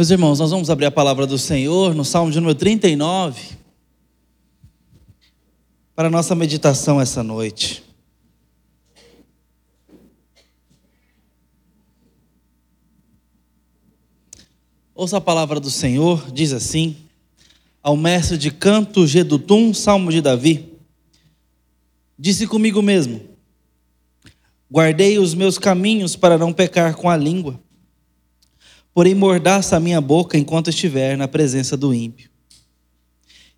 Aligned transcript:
Meus 0.00 0.08
irmãos, 0.08 0.38
nós 0.38 0.50
vamos 0.50 0.70
abrir 0.70 0.86
a 0.86 0.90
palavra 0.90 1.26
do 1.26 1.36
Senhor 1.36 1.94
no 1.94 2.06
Salmo 2.06 2.32
de 2.32 2.40
número 2.40 2.54
39 2.58 3.38
para 5.94 6.08
a 6.08 6.10
nossa 6.10 6.34
meditação 6.34 6.98
essa 6.98 7.22
noite. 7.22 7.84
Ouça 14.94 15.18
a 15.18 15.20
palavra 15.20 15.60
do 15.60 15.70
Senhor, 15.70 16.30
diz 16.32 16.54
assim, 16.54 16.96
ao 17.82 17.94
mestre 17.94 18.38
de 18.38 18.50
canto 18.50 19.06
Gedutum, 19.06 19.74
Salmo 19.74 20.10
de 20.10 20.22
Davi. 20.22 20.78
Disse 22.18 22.46
comigo 22.46 22.80
mesmo: 22.80 23.20
Guardei 24.72 25.18
os 25.18 25.34
meus 25.34 25.58
caminhos 25.58 26.16
para 26.16 26.38
não 26.38 26.54
pecar 26.54 26.96
com 26.96 27.10
a 27.10 27.18
língua 27.18 27.60
Porém, 28.92 29.14
mordaça 29.14 29.76
a 29.76 29.80
minha 29.80 30.00
boca 30.00 30.36
enquanto 30.36 30.68
estiver 30.68 31.16
na 31.16 31.28
presença 31.28 31.76
do 31.76 31.94
ímpio. 31.94 32.28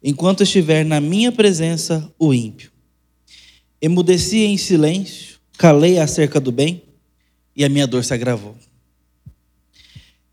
Enquanto 0.02 0.42
estiver 0.42 0.84
na 0.84 1.00
minha 1.00 1.32
presença, 1.32 2.12
o 2.18 2.34
ímpio. 2.34 2.70
Emudeci 3.80 4.40
em 4.40 4.59
silêncio, 4.59 5.38
calei 5.56 5.98
acerca 5.98 6.38
do 6.38 6.52
bem, 6.52 6.82
e 7.56 7.64
a 7.64 7.68
minha 7.68 7.87
dor 7.87 8.04
se 8.04 8.12
agravou. 8.12 8.56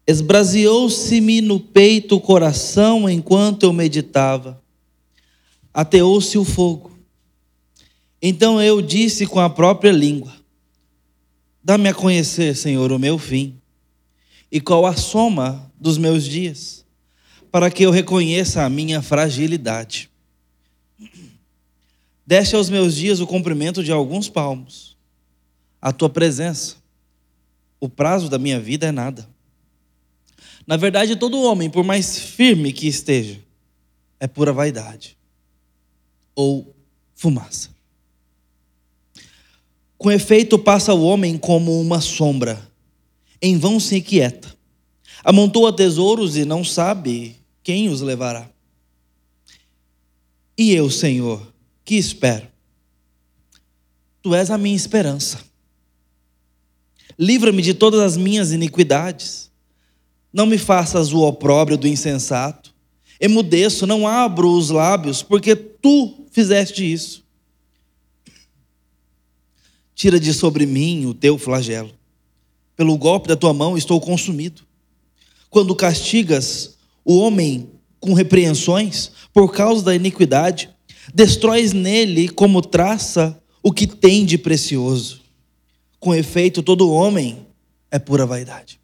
Esbraseou-se-me 0.05 1.39
no 1.39 1.59
peito 1.59 2.15
o 2.15 2.21
coração 2.21 3.09
enquanto 3.09 3.63
eu 3.63 3.71
meditava. 3.71 4.61
Ateou-se 5.73 6.37
o 6.37 6.43
fogo. 6.43 6.97
Então 8.21 8.61
eu 8.61 8.81
disse 8.81 9.25
com 9.27 9.39
a 9.39 9.49
própria 9.49 9.91
língua: 9.91 10.33
Dá-me 11.63 11.89
a 11.89 11.93
conhecer, 11.93 12.55
Senhor, 12.55 12.91
o 12.91 12.99
meu 12.99 13.17
fim 13.17 13.58
e 14.51 14.59
qual 14.59 14.85
a 14.85 14.95
soma 14.95 15.71
dos 15.79 15.97
meus 15.97 16.23
dias, 16.23 16.85
para 17.51 17.69
que 17.69 17.83
eu 17.83 17.91
reconheça 17.91 18.63
a 18.63 18.69
minha 18.69 19.01
fragilidade. 19.01 20.09
Deste 22.25 22.55
aos 22.55 22.69
meus 22.69 22.95
dias 22.95 23.19
o 23.19 23.27
comprimento 23.27 23.83
de 23.83 23.91
alguns 23.91 24.29
palmos, 24.29 24.95
a 25.81 25.91
tua 25.91 26.09
presença, 26.09 26.75
o 27.79 27.87
prazo 27.87 28.29
da 28.29 28.37
minha 28.37 28.59
vida 28.59 28.87
é 28.87 28.91
nada. 28.91 29.27
Na 30.67 30.77
verdade, 30.77 31.15
todo 31.15 31.41
homem, 31.41 31.69
por 31.69 31.83
mais 31.83 32.19
firme 32.19 32.71
que 32.71 32.87
esteja, 32.87 33.39
é 34.19 34.27
pura 34.27 34.53
vaidade 34.53 35.17
ou 36.35 36.75
fumaça. 37.15 37.69
Com 39.97 40.11
efeito, 40.11 40.59
passa 40.59 40.93
o 40.93 41.03
homem 41.03 41.37
como 41.37 41.81
uma 41.81 41.99
sombra 41.99 42.68
em 43.41 43.57
vão 43.57 43.79
se 43.79 43.97
inquieta. 43.97 44.55
Amontoa 45.23 45.75
tesouros 45.75 46.37
e 46.37 46.45
não 46.45 46.63
sabe 46.63 47.35
quem 47.63 47.89
os 47.89 48.01
levará. 48.01 48.49
E 50.57 50.71
eu, 50.71 50.89
Senhor, 50.89 51.53
que 51.85 51.95
espero? 51.95 52.47
Tu 54.21 54.33
és 54.35 54.49
a 54.49 54.57
minha 54.57 54.75
esperança. 54.75 55.39
Livra-me 57.17 57.61
de 57.61 57.73
todas 57.73 57.99
as 58.01 58.17
minhas 58.17 58.51
iniquidades. 58.51 59.51
Não 60.31 60.45
me 60.45 60.57
faças 60.57 61.13
o 61.13 61.21
opróbrio 61.21 61.77
do 61.77 61.87
insensato. 61.87 62.73
Emudeço, 63.19 63.85
não 63.85 64.07
abro 64.07 64.51
os 64.51 64.69
lábios, 64.69 65.21
porque 65.21 65.55
tu 65.55 66.25
fizeste 66.31 66.89
isso. 66.89 67.23
Tira 69.93 70.19
de 70.19 70.33
sobre 70.33 70.65
mim 70.65 71.05
o 71.05 71.13
teu 71.13 71.37
flagelo 71.37 71.98
pelo 72.79 72.97
golpe 72.97 73.27
da 73.27 73.35
tua 73.35 73.53
mão 73.53 73.77
estou 73.77 73.99
consumido. 73.99 74.61
Quando 75.49 75.75
castigas 75.75 76.77
o 77.03 77.17
homem 77.17 77.71
com 77.99 78.13
repreensões 78.13 79.11
por 79.33 79.51
causa 79.51 79.83
da 79.83 79.93
iniquidade, 79.93 80.69
destróis 81.13 81.73
nele 81.73 82.29
como 82.29 82.61
traça 82.61 83.37
o 83.61 83.73
que 83.73 83.85
tem 83.85 84.23
de 84.23 84.37
precioso. 84.37 85.19
Com 85.99 86.15
efeito, 86.15 86.63
todo 86.63 86.89
homem 86.89 87.45
é 87.91 87.99
pura 87.99 88.25
vaidade. 88.25 88.79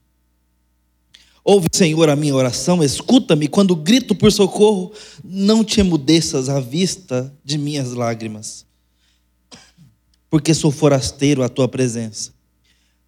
Ouve, 1.42 1.69
Senhor, 1.72 2.09
a 2.09 2.18
minha 2.18 2.36
oração, 2.36 2.84
escuta-me 2.84 3.48
quando 3.48 3.78
grito 3.78 4.14
por 4.14 4.30
socorro, 4.30 4.92
não 5.24 5.64
te 5.64 5.80
emudeças 5.80 6.50
à 6.50 6.59
vista 6.59 7.34
de 7.46 7.58
minhas 7.58 7.94
lágrimas, 7.94 8.66
porque 10.30 10.53
sou 10.53 10.69
forasteiro 10.69 11.42
à 11.42 11.48
tua 11.48 11.69
presença 11.69 12.34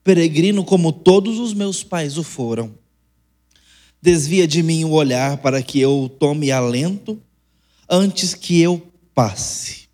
peregrino 0.08 0.64
como 0.64 0.94
todos 0.94 1.38
os 1.38 1.54
meus 1.54 1.84
pais 1.84 2.18
o 2.18 2.24
foram. 2.24 2.74
Desvia 4.02 4.48
de 4.48 4.64
mim 4.64 4.86
o 4.86 4.92
olhar 4.92 5.36
para 5.40 5.62
que 5.62 5.82
eu 5.82 6.10
tome 6.18 6.50
alento 6.50 7.22
antes 7.90 8.34
que 8.34 8.62
eu 8.62 8.90
passe 9.14 9.90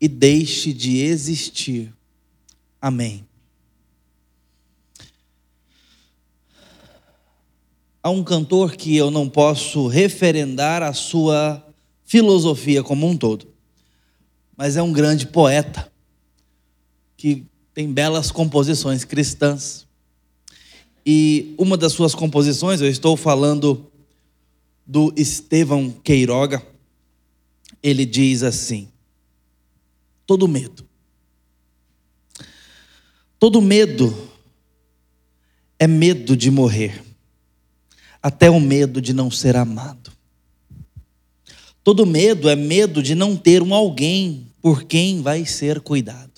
e 0.00 0.06
deixe 0.06 0.72
de 0.72 0.98
existir. 0.98 1.92
Amém. 2.80 3.26
Há 8.00 8.10
um 8.10 8.22
cantor 8.22 8.76
que 8.76 8.96
eu 8.96 9.10
não 9.10 9.28
posso 9.28 9.88
referendar 9.88 10.80
a 10.80 10.92
sua 10.92 11.60
filosofia 12.04 12.84
como 12.84 13.04
um 13.08 13.16
todo, 13.16 13.48
mas 14.56 14.76
é 14.76 14.82
um 14.82 14.92
grande 14.92 15.26
poeta 15.26 15.92
que 17.16 17.44
tem 17.74 17.92
belas 17.92 18.30
composições 18.30 19.04
cristãs. 19.04 19.84
E 21.04 21.54
uma 21.58 21.76
das 21.76 21.92
suas 21.92 22.14
composições, 22.14 22.80
eu 22.80 22.88
estou 22.88 23.16
falando 23.16 23.90
do 24.86 25.12
Estevão 25.16 25.90
Queiroga, 25.90 26.64
ele 27.82 28.06
diz 28.06 28.42
assim: 28.42 28.88
todo 30.24 30.46
medo. 30.46 30.84
Todo 33.38 33.60
medo 33.60 34.30
é 35.78 35.86
medo 35.86 36.34
de 36.34 36.50
morrer, 36.50 37.02
até 38.22 38.48
o 38.48 38.58
medo 38.58 39.02
de 39.02 39.12
não 39.12 39.30
ser 39.30 39.56
amado. 39.56 40.12
Todo 41.82 42.06
medo 42.06 42.48
é 42.48 42.56
medo 42.56 43.02
de 43.02 43.14
não 43.14 43.36
ter 43.36 43.62
um 43.62 43.74
alguém 43.74 44.46
por 44.62 44.84
quem 44.84 45.20
vai 45.20 45.44
ser 45.44 45.80
cuidado 45.80 46.33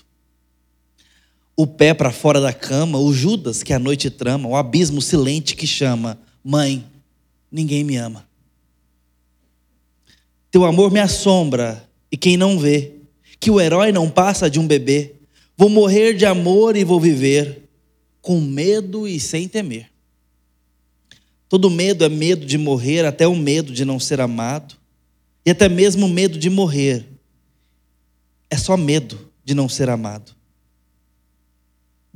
o 1.56 1.66
pé 1.66 1.94
para 1.94 2.12
fora 2.12 2.38
da 2.40 2.52
cama, 2.52 2.98
o 2.98 3.12
Judas 3.12 3.62
que 3.62 3.72
a 3.72 3.78
noite 3.78 4.10
trama, 4.10 4.48
o 4.48 4.54
abismo 4.54 5.00
silente 5.00 5.56
que 5.56 5.66
chama: 5.66 6.18
Mãe, 6.44 6.84
ninguém 7.50 7.82
me 7.82 7.96
ama. 7.96 8.28
Teu 10.50 10.64
amor 10.66 10.90
me 10.92 11.00
assombra, 11.00 11.88
e 12.12 12.16
quem 12.16 12.36
não 12.36 12.58
vê, 12.58 12.92
que 13.40 13.50
o 13.50 13.60
herói 13.60 13.90
não 13.90 14.10
passa 14.10 14.50
de 14.50 14.60
um 14.60 14.66
bebê. 14.66 15.14
Vou 15.56 15.70
morrer 15.70 16.12
de 16.12 16.26
amor 16.26 16.76
e 16.76 16.84
vou 16.84 17.00
viver 17.00 17.62
com 18.20 18.40
medo 18.40 19.08
e 19.08 19.18
sem 19.18 19.48
temer. 19.48 19.90
Todo 21.48 21.70
medo 21.70 22.04
é 22.04 22.08
medo 22.08 22.44
de 22.44 22.58
morrer, 22.58 23.06
até 23.06 23.26
o 23.26 23.34
medo 23.34 23.72
de 23.72 23.84
não 23.84 23.98
ser 23.98 24.20
amado, 24.20 24.74
e 25.44 25.50
até 25.50 25.68
mesmo 25.68 26.06
o 26.06 26.08
medo 26.08 26.38
de 26.38 26.50
morrer. 26.50 27.06
É 28.50 28.56
só 28.56 28.76
medo 28.76 29.30
de 29.44 29.54
não 29.54 29.68
ser 29.68 29.88
amado 29.88 30.35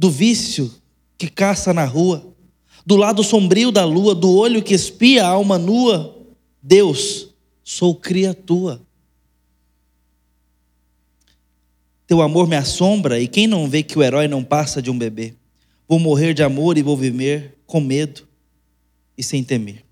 do 0.01 0.11
vício 0.11 0.73
que 1.19 1.29
caça 1.29 1.75
na 1.75 1.85
rua, 1.85 2.35
do 2.87 2.97
lado 2.97 3.23
sombrio 3.23 3.71
da 3.71 3.85
lua, 3.85 4.15
do 4.15 4.35
olho 4.35 4.63
que 4.63 4.73
espia 4.73 5.27
a 5.27 5.29
alma 5.29 5.59
nua. 5.59 6.17
Deus, 6.63 7.35
sou 7.63 7.95
criatura. 7.95 8.81
Teu 12.07 12.23
amor 12.23 12.49
me 12.49 12.57
assombra, 12.57 13.21
e 13.21 13.29
quem 13.29 13.47
não 13.47 13.69
vê 13.69 13.83
que 13.83 13.99
o 13.99 14.03
herói 14.03 14.27
não 14.27 14.43
passa 14.43 14.81
de 14.81 14.91
um 14.91 14.97
bebê? 14.97 15.35
Vou 15.87 15.99
morrer 15.99 16.33
de 16.33 16.43
amor 16.43 16.79
e 16.79 16.83
vou 16.83 16.97
viver 16.97 17.59
com 17.67 17.79
medo 17.79 18.27
e 19.19 19.23
sem 19.23 19.45
temer. 19.45 19.85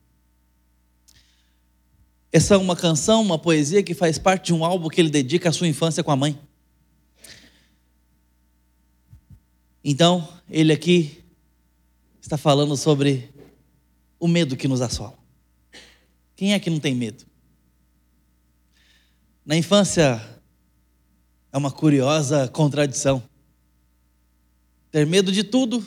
Essa 2.32 2.54
é 2.54 2.56
uma 2.56 2.74
canção, 2.74 3.20
uma 3.20 3.38
poesia 3.38 3.82
que 3.82 3.92
faz 3.92 4.16
parte 4.18 4.46
de 4.46 4.54
um 4.54 4.64
álbum 4.64 4.88
que 4.88 5.02
ele 5.02 5.10
dedica 5.10 5.50
à 5.50 5.52
sua 5.52 5.68
infância 5.68 6.02
com 6.02 6.10
a 6.10 6.16
mãe. 6.16 6.47
Então, 9.82 10.28
ele 10.50 10.72
aqui 10.72 11.22
está 12.20 12.36
falando 12.36 12.76
sobre 12.76 13.32
o 14.18 14.26
medo 14.26 14.56
que 14.56 14.68
nos 14.68 14.80
assola. 14.80 15.16
Quem 16.34 16.52
é 16.52 16.58
que 16.58 16.70
não 16.70 16.80
tem 16.80 16.94
medo? 16.94 17.24
Na 19.44 19.56
infância, 19.56 20.20
é 21.52 21.56
uma 21.56 21.70
curiosa 21.70 22.48
contradição. 22.48 23.22
Ter 24.90 25.06
medo 25.06 25.32
de 25.32 25.42
tudo 25.42 25.84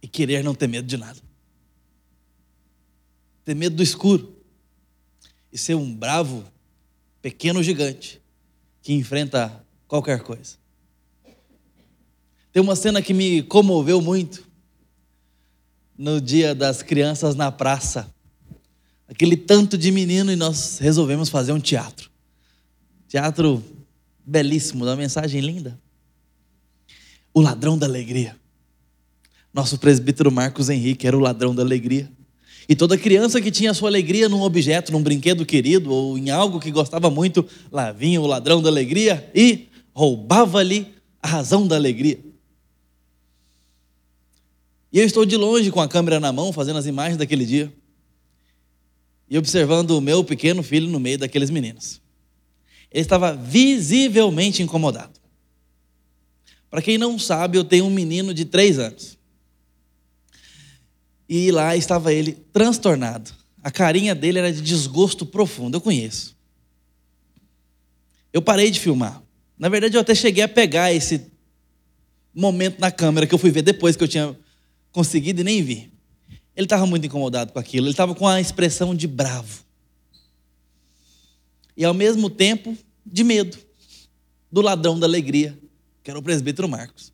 e 0.00 0.08
querer 0.08 0.42
não 0.42 0.54
ter 0.54 0.68
medo 0.68 0.86
de 0.86 0.96
nada. 0.96 1.20
Ter 3.44 3.54
medo 3.54 3.76
do 3.76 3.82
escuro 3.82 4.42
e 5.52 5.58
ser 5.58 5.74
um 5.74 5.94
bravo, 5.94 6.44
pequeno 7.20 7.62
gigante 7.62 8.20
que 8.82 8.92
enfrenta 8.92 9.64
qualquer 9.86 10.22
coisa. 10.22 10.63
Tem 12.54 12.62
uma 12.62 12.76
cena 12.76 13.02
que 13.02 13.12
me 13.12 13.42
comoveu 13.42 14.00
muito. 14.00 14.44
no 15.98 16.20
dia 16.20 16.54
das 16.54 16.82
crianças 16.82 17.34
na 17.34 17.50
praça. 17.50 18.08
Aquele 19.08 19.36
tanto 19.36 19.76
de 19.76 19.90
menino 19.90 20.30
e 20.30 20.36
nós 20.36 20.78
resolvemos 20.78 21.28
fazer 21.28 21.52
um 21.52 21.58
teatro. 21.58 22.10
Teatro 23.08 23.62
belíssimo, 24.24 24.84
uma 24.84 24.94
mensagem 24.94 25.40
linda. 25.40 25.76
O 27.32 27.40
ladrão 27.40 27.76
da 27.76 27.86
alegria. 27.86 28.36
Nosso 29.52 29.76
presbítero 29.76 30.30
Marcos 30.30 30.68
Henrique 30.68 31.08
era 31.08 31.16
o 31.16 31.20
ladrão 31.20 31.52
da 31.54 31.62
alegria. 31.62 32.08
E 32.68 32.76
toda 32.76 32.96
criança 32.96 33.40
que 33.40 33.50
tinha 33.50 33.74
sua 33.74 33.88
alegria 33.88 34.28
num 34.28 34.42
objeto, 34.42 34.92
num 34.92 35.02
brinquedo 35.02 35.44
querido 35.44 35.92
ou 35.92 36.16
em 36.16 36.30
algo 36.30 36.60
que 36.60 36.70
gostava 36.70 37.10
muito, 37.10 37.44
lá 37.70 37.90
vinha 37.90 38.20
o 38.20 38.26
ladrão 38.28 38.62
da 38.62 38.68
alegria 38.68 39.28
e 39.34 39.68
roubava-lhe 39.92 40.94
a 41.20 41.26
razão 41.26 41.66
da 41.66 41.74
alegria. 41.74 42.33
E 44.94 45.00
eu 45.00 45.04
estou 45.04 45.26
de 45.26 45.36
longe 45.36 45.72
com 45.72 45.80
a 45.80 45.88
câmera 45.88 46.20
na 46.20 46.32
mão, 46.32 46.52
fazendo 46.52 46.78
as 46.78 46.86
imagens 46.86 47.16
daquele 47.16 47.44
dia, 47.44 47.74
e 49.28 49.36
observando 49.36 49.90
o 49.90 50.00
meu 50.00 50.22
pequeno 50.22 50.62
filho 50.62 50.88
no 50.88 51.00
meio 51.00 51.18
daqueles 51.18 51.50
meninos. 51.50 52.00
Ele 52.92 53.02
estava 53.02 53.34
visivelmente 53.34 54.62
incomodado. 54.62 55.18
Para 56.70 56.80
quem 56.80 56.96
não 56.96 57.18
sabe, 57.18 57.58
eu 57.58 57.64
tenho 57.64 57.86
um 57.86 57.90
menino 57.90 58.32
de 58.32 58.44
três 58.44 58.78
anos. 58.78 59.18
E 61.28 61.50
lá 61.50 61.76
estava 61.76 62.12
ele 62.12 62.32
transtornado. 62.52 63.32
A 63.64 63.72
carinha 63.72 64.14
dele 64.14 64.38
era 64.38 64.52
de 64.52 64.62
desgosto 64.62 65.26
profundo, 65.26 65.76
eu 65.76 65.80
conheço. 65.80 66.36
Eu 68.32 68.40
parei 68.40 68.70
de 68.70 68.78
filmar. 68.78 69.20
Na 69.58 69.68
verdade, 69.68 69.96
eu 69.96 70.00
até 70.00 70.14
cheguei 70.14 70.44
a 70.44 70.48
pegar 70.48 70.92
esse 70.92 71.32
momento 72.32 72.78
na 72.78 72.92
câmera 72.92 73.26
que 73.26 73.34
eu 73.34 73.38
fui 73.38 73.50
ver 73.50 73.62
depois 73.62 73.96
que 73.96 74.04
eu 74.04 74.08
tinha 74.08 74.38
conseguido 74.94 75.40
e 75.40 75.44
nem 75.44 75.60
vi. 75.60 75.92
Ele 76.56 76.66
estava 76.66 76.86
muito 76.86 77.04
incomodado 77.04 77.52
com 77.52 77.58
aquilo, 77.58 77.86
ele 77.86 77.92
estava 77.92 78.14
com 78.14 78.28
a 78.28 78.40
expressão 78.40 78.94
de 78.94 79.08
bravo. 79.08 79.64
E 81.76 81.84
ao 81.84 81.92
mesmo 81.92 82.30
tempo, 82.30 82.78
de 83.04 83.24
medo 83.24 83.58
do 84.50 84.62
ladrão 84.62 84.96
da 84.98 85.04
alegria, 85.04 85.58
que 86.02 86.08
era 86.08 86.18
o 86.18 86.22
presbítero 86.22 86.68
Marcos. 86.68 87.12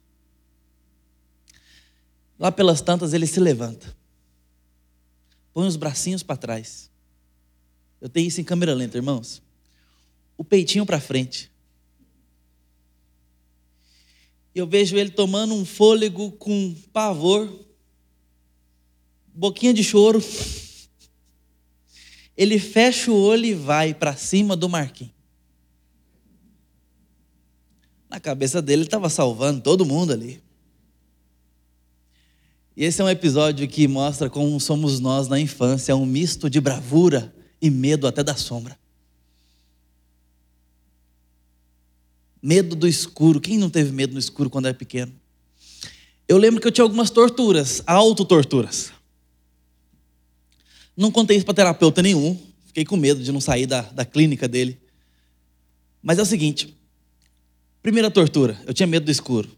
Lá 2.38 2.52
pelas 2.52 2.82
tantas, 2.82 3.14
ele 3.14 3.26
se 3.26 3.40
levanta, 3.40 3.96
põe 5.54 5.66
os 5.66 5.76
bracinhos 5.76 6.22
para 6.22 6.36
trás. 6.36 6.90
Eu 7.98 8.10
tenho 8.10 8.28
isso 8.28 8.42
em 8.42 8.44
câmera 8.44 8.74
lenta, 8.74 8.98
irmãos. 8.98 9.42
O 10.36 10.44
peitinho 10.44 10.84
para 10.84 11.00
frente. 11.00 11.50
E 14.54 14.58
eu 14.58 14.66
vejo 14.66 14.96
ele 14.98 15.10
tomando 15.10 15.54
um 15.54 15.64
fôlego 15.64 16.32
com 16.32 16.74
pavor 16.92 17.69
boquinha 19.34 19.72
de 19.72 19.82
choro. 19.82 20.22
Ele 22.36 22.58
fecha 22.58 23.10
o 23.10 23.20
olho 23.20 23.46
e 23.46 23.54
vai 23.54 23.92
para 23.92 24.16
cima 24.16 24.56
do 24.56 24.68
Marquinhos. 24.68 25.12
Na 28.08 28.18
cabeça 28.18 28.60
dele, 28.60 28.82
ele 28.82 28.88
estava 28.88 29.08
salvando 29.08 29.60
todo 29.60 29.84
mundo 29.84 30.12
ali. 30.12 30.42
E 32.76 32.84
esse 32.84 33.00
é 33.00 33.04
um 33.04 33.08
episódio 33.08 33.68
que 33.68 33.86
mostra 33.86 34.30
como 34.30 34.58
somos 34.58 35.00
nós 35.00 35.28
na 35.28 35.38
infância, 35.38 35.94
um 35.94 36.06
misto 36.06 36.48
de 36.48 36.60
bravura 36.60 37.34
e 37.60 37.68
medo 37.70 38.06
até 38.06 38.24
da 38.24 38.34
sombra. 38.34 38.78
Medo 42.42 42.74
do 42.74 42.88
escuro. 42.88 43.40
Quem 43.40 43.58
não 43.58 43.68
teve 43.68 43.92
medo 43.92 44.14
no 44.14 44.18
escuro 44.18 44.48
quando 44.48 44.66
era 44.66 44.74
pequeno? 44.74 45.12
Eu 46.26 46.38
lembro 46.38 46.60
que 46.60 46.66
eu 46.66 46.72
tinha 46.72 46.84
algumas 46.84 47.10
torturas, 47.10 47.82
autotorturas. 47.86 48.92
Não 51.00 51.10
contei 51.10 51.38
isso 51.38 51.46
para 51.46 51.54
terapeuta 51.54 52.02
nenhum. 52.02 52.38
Fiquei 52.66 52.84
com 52.84 52.94
medo 52.94 53.22
de 53.22 53.32
não 53.32 53.40
sair 53.40 53.64
da, 53.64 53.80
da 53.80 54.04
clínica 54.04 54.46
dele. 54.46 54.78
Mas 56.02 56.18
é 56.18 56.22
o 56.22 56.26
seguinte: 56.26 56.76
primeira 57.82 58.10
tortura, 58.10 58.60
eu 58.66 58.74
tinha 58.74 58.86
medo 58.86 59.06
do 59.06 59.10
escuro. 59.10 59.50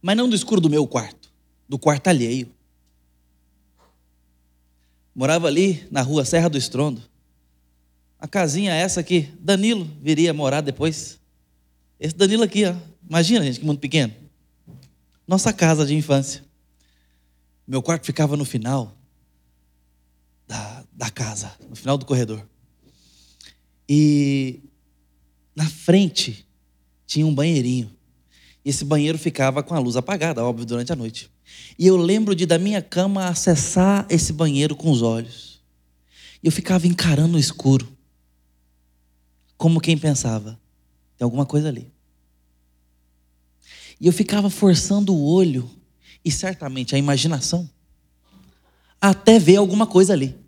Mas 0.00 0.16
não 0.16 0.28
do 0.28 0.36
escuro 0.36 0.60
do 0.60 0.70
meu 0.70 0.86
quarto, 0.86 1.28
do 1.68 1.76
quarto 1.76 2.06
alheio. 2.06 2.48
Morava 5.12 5.48
ali 5.48 5.84
na 5.90 6.02
rua 6.02 6.24
Serra 6.24 6.48
do 6.48 6.56
Estrondo. 6.56 7.02
A 8.16 8.28
casinha 8.28 8.72
essa 8.72 9.00
aqui, 9.00 9.28
Danilo 9.40 9.90
viria 10.00 10.32
morar 10.32 10.60
depois. 10.60 11.18
Esse 11.98 12.14
Danilo 12.14 12.44
aqui, 12.44 12.64
ó. 12.64 12.76
Imagina, 13.10 13.44
gente, 13.44 13.58
que 13.58 13.66
mundo 13.66 13.80
pequeno. 13.80 14.14
Nossa 15.26 15.52
casa 15.52 15.84
de 15.84 15.96
infância. 15.96 16.44
Meu 17.66 17.82
quarto 17.82 18.06
ficava 18.06 18.36
no 18.36 18.44
final 18.44 18.96
da, 20.46 20.75
da 20.96 21.10
casa, 21.10 21.52
no 21.68 21.76
final 21.76 21.98
do 21.98 22.06
corredor. 22.06 22.42
E 23.88 24.60
na 25.54 25.68
frente 25.68 26.46
tinha 27.06 27.26
um 27.26 27.34
banheirinho. 27.34 27.94
E 28.64 28.70
esse 28.70 28.84
banheiro 28.84 29.18
ficava 29.18 29.62
com 29.62 29.74
a 29.74 29.78
luz 29.78 29.94
apagada, 29.94 30.42
óbvio, 30.42 30.64
durante 30.64 30.92
a 30.92 30.96
noite. 30.96 31.30
E 31.78 31.86
eu 31.86 31.96
lembro 31.96 32.34
de 32.34 32.46
da 32.46 32.58
minha 32.58 32.80
cama 32.80 33.28
acessar 33.28 34.06
esse 34.08 34.32
banheiro 34.32 34.74
com 34.74 34.90
os 34.90 35.02
olhos. 35.02 35.60
E 36.42 36.46
eu 36.46 36.52
ficava 36.52 36.86
encarando 36.86 37.36
o 37.36 37.40
escuro. 37.40 37.94
Como 39.56 39.80
quem 39.80 39.96
pensava, 39.96 40.58
tem 41.16 41.24
alguma 41.24 41.46
coisa 41.46 41.68
ali. 41.68 41.92
E 44.00 44.06
eu 44.06 44.12
ficava 44.12 44.50
forçando 44.50 45.14
o 45.14 45.24
olho 45.24 45.70
e 46.24 46.30
certamente 46.30 46.94
a 46.94 46.98
imaginação 46.98 47.68
até 49.00 49.38
ver 49.38 49.56
alguma 49.56 49.86
coisa 49.86 50.12
ali. 50.12 50.45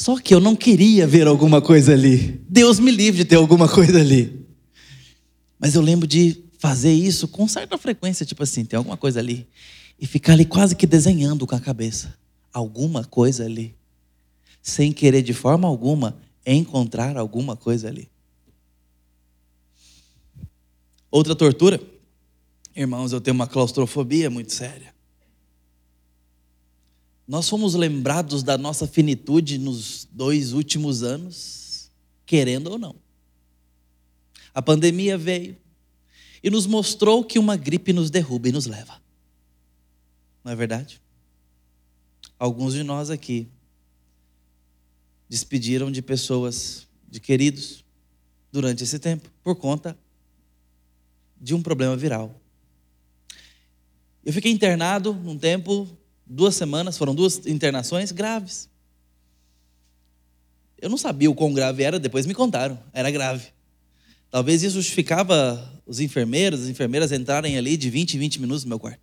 Só 0.00 0.18
que 0.18 0.34
eu 0.34 0.40
não 0.40 0.56
queria 0.56 1.06
ver 1.06 1.26
alguma 1.26 1.60
coisa 1.60 1.92
ali. 1.92 2.42
Deus 2.48 2.80
me 2.80 2.90
livre 2.90 3.18
de 3.18 3.24
ter 3.26 3.36
alguma 3.36 3.68
coisa 3.68 4.00
ali. 4.00 4.46
Mas 5.58 5.74
eu 5.74 5.82
lembro 5.82 6.06
de 6.06 6.42
fazer 6.58 6.90
isso 6.90 7.28
com 7.28 7.46
certa 7.46 7.76
frequência, 7.76 8.24
tipo 8.24 8.42
assim, 8.42 8.64
tem 8.64 8.78
alguma 8.78 8.96
coisa 8.96 9.20
ali. 9.20 9.46
E 10.00 10.06
ficar 10.06 10.32
ali 10.32 10.46
quase 10.46 10.74
que 10.74 10.86
desenhando 10.86 11.46
com 11.46 11.54
a 11.54 11.60
cabeça. 11.60 12.16
Alguma 12.50 13.04
coisa 13.04 13.44
ali. 13.44 13.74
Sem 14.62 14.90
querer 14.90 15.20
de 15.20 15.34
forma 15.34 15.68
alguma 15.68 16.16
encontrar 16.46 17.18
alguma 17.18 17.54
coisa 17.54 17.88
ali. 17.88 18.08
Outra 21.10 21.36
tortura. 21.36 21.78
Irmãos, 22.74 23.12
eu 23.12 23.20
tenho 23.20 23.34
uma 23.34 23.46
claustrofobia 23.46 24.30
muito 24.30 24.54
séria. 24.54 24.89
Nós 27.30 27.48
fomos 27.48 27.76
lembrados 27.76 28.42
da 28.42 28.58
nossa 28.58 28.88
finitude 28.88 29.56
nos 29.56 30.04
dois 30.10 30.52
últimos 30.52 31.04
anos, 31.04 31.88
querendo 32.26 32.72
ou 32.72 32.76
não. 32.76 32.96
A 34.52 34.60
pandemia 34.60 35.16
veio 35.16 35.56
e 36.42 36.50
nos 36.50 36.66
mostrou 36.66 37.22
que 37.22 37.38
uma 37.38 37.56
gripe 37.56 37.92
nos 37.92 38.10
derruba 38.10 38.48
e 38.48 38.52
nos 38.52 38.66
leva. 38.66 39.00
Não 40.42 40.50
é 40.50 40.56
verdade? 40.56 41.00
Alguns 42.36 42.72
de 42.72 42.82
nós 42.82 43.10
aqui 43.10 43.46
despediram 45.28 45.88
de 45.88 46.02
pessoas, 46.02 46.88
de 47.08 47.20
queridos, 47.20 47.84
durante 48.50 48.82
esse 48.82 48.98
tempo, 48.98 49.30
por 49.40 49.54
conta 49.54 49.96
de 51.40 51.54
um 51.54 51.62
problema 51.62 51.96
viral. 51.96 52.40
Eu 54.24 54.32
fiquei 54.32 54.50
internado 54.50 55.12
num 55.12 55.38
tempo 55.38 55.88
duas 56.30 56.54
semanas, 56.54 56.96
foram 56.96 57.14
duas 57.14 57.44
internações 57.46 58.12
graves. 58.12 58.68
Eu 60.80 60.88
não 60.88 60.96
sabia 60.96 61.30
o 61.30 61.34
quão 61.34 61.52
grave 61.52 61.82
era, 61.82 61.98
depois 61.98 62.24
me 62.24 62.34
contaram, 62.34 62.78
era 62.92 63.10
grave. 63.10 63.48
Talvez 64.30 64.62
isso 64.62 64.76
justificava 64.76 65.68
os 65.84 65.98
enfermeiros, 65.98 66.62
as 66.62 66.68
enfermeiras 66.68 67.10
entrarem 67.10 67.58
ali 67.58 67.76
de 67.76 67.90
20 67.90 68.14
em 68.14 68.18
20 68.20 68.40
minutos 68.40 68.64
no 68.64 68.68
meu 68.68 68.78
quarto. 68.78 69.00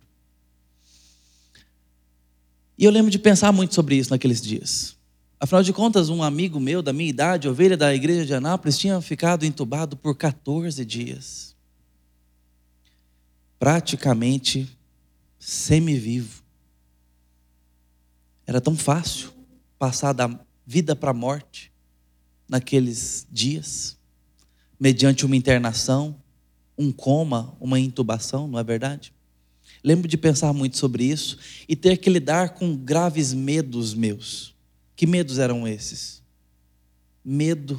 E 2.78 2.84
eu 2.84 2.90
lembro 2.90 3.10
de 3.10 3.18
pensar 3.18 3.52
muito 3.52 3.74
sobre 3.74 3.96
isso 3.96 4.10
naqueles 4.10 4.40
dias. 4.40 4.96
Afinal 5.38 5.62
de 5.62 5.72
contas, 5.72 6.08
um 6.08 6.22
amigo 6.22 6.58
meu 6.58 6.80
da 6.80 6.92
minha 6.92 7.10
idade, 7.10 7.48
ovelha 7.48 7.76
da 7.76 7.94
igreja 7.94 8.24
de 8.24 8.34
Anápolis, 8.34 8.78
tinha 8.78 9.00
ficado 9.00 9.44
entubado 9.44 9.96
por 9.96 10.16
14 10.16 10.84
dias. 10.84 11.54
Praticamente 13.58 14.68
semivivo. 15.38 16.47
Era 18.48 18.62
tão 18.62 18.74
fácil 18.74 19.30
passar 19.78 20.14
da 20.14 20.40
vida 20.66 20.96
para 20.96 21.10
a 21.10 21.14
morte 21.14 21.70
naqueles 22.48 23.26
dias, 23.30 23.98
mediante 24.80 25.26
uma 25.26 25.36
internação, 25.36 26.16
um 26.78 26.90
coma, 26.90 27.54
uma 27.60 27.78
intubação, 27.78 28.48
não 28.48 28.58
é 28.58 28.64
verdade? 28.64 29.12
Lembro 29.84 30.08
de 30.08 30.16
pensar 30.16 30.54
muito 30.54 30.78
sobre 30.78 31.04
isso 31.04 31.36
e 31.68 31.76
ter 31.76 31.98
que 31.98 32.08
lidar 32.08 32.54
com 32.54 32.74
graves 32.74 33.34
medos 33.34 33.92
meus. 33.92 34.54
Que 34.96 35.06
medos 35.06 35.38
eram 35.38 35.68
esses? 35.68 36.22
Medo 37.22 37.78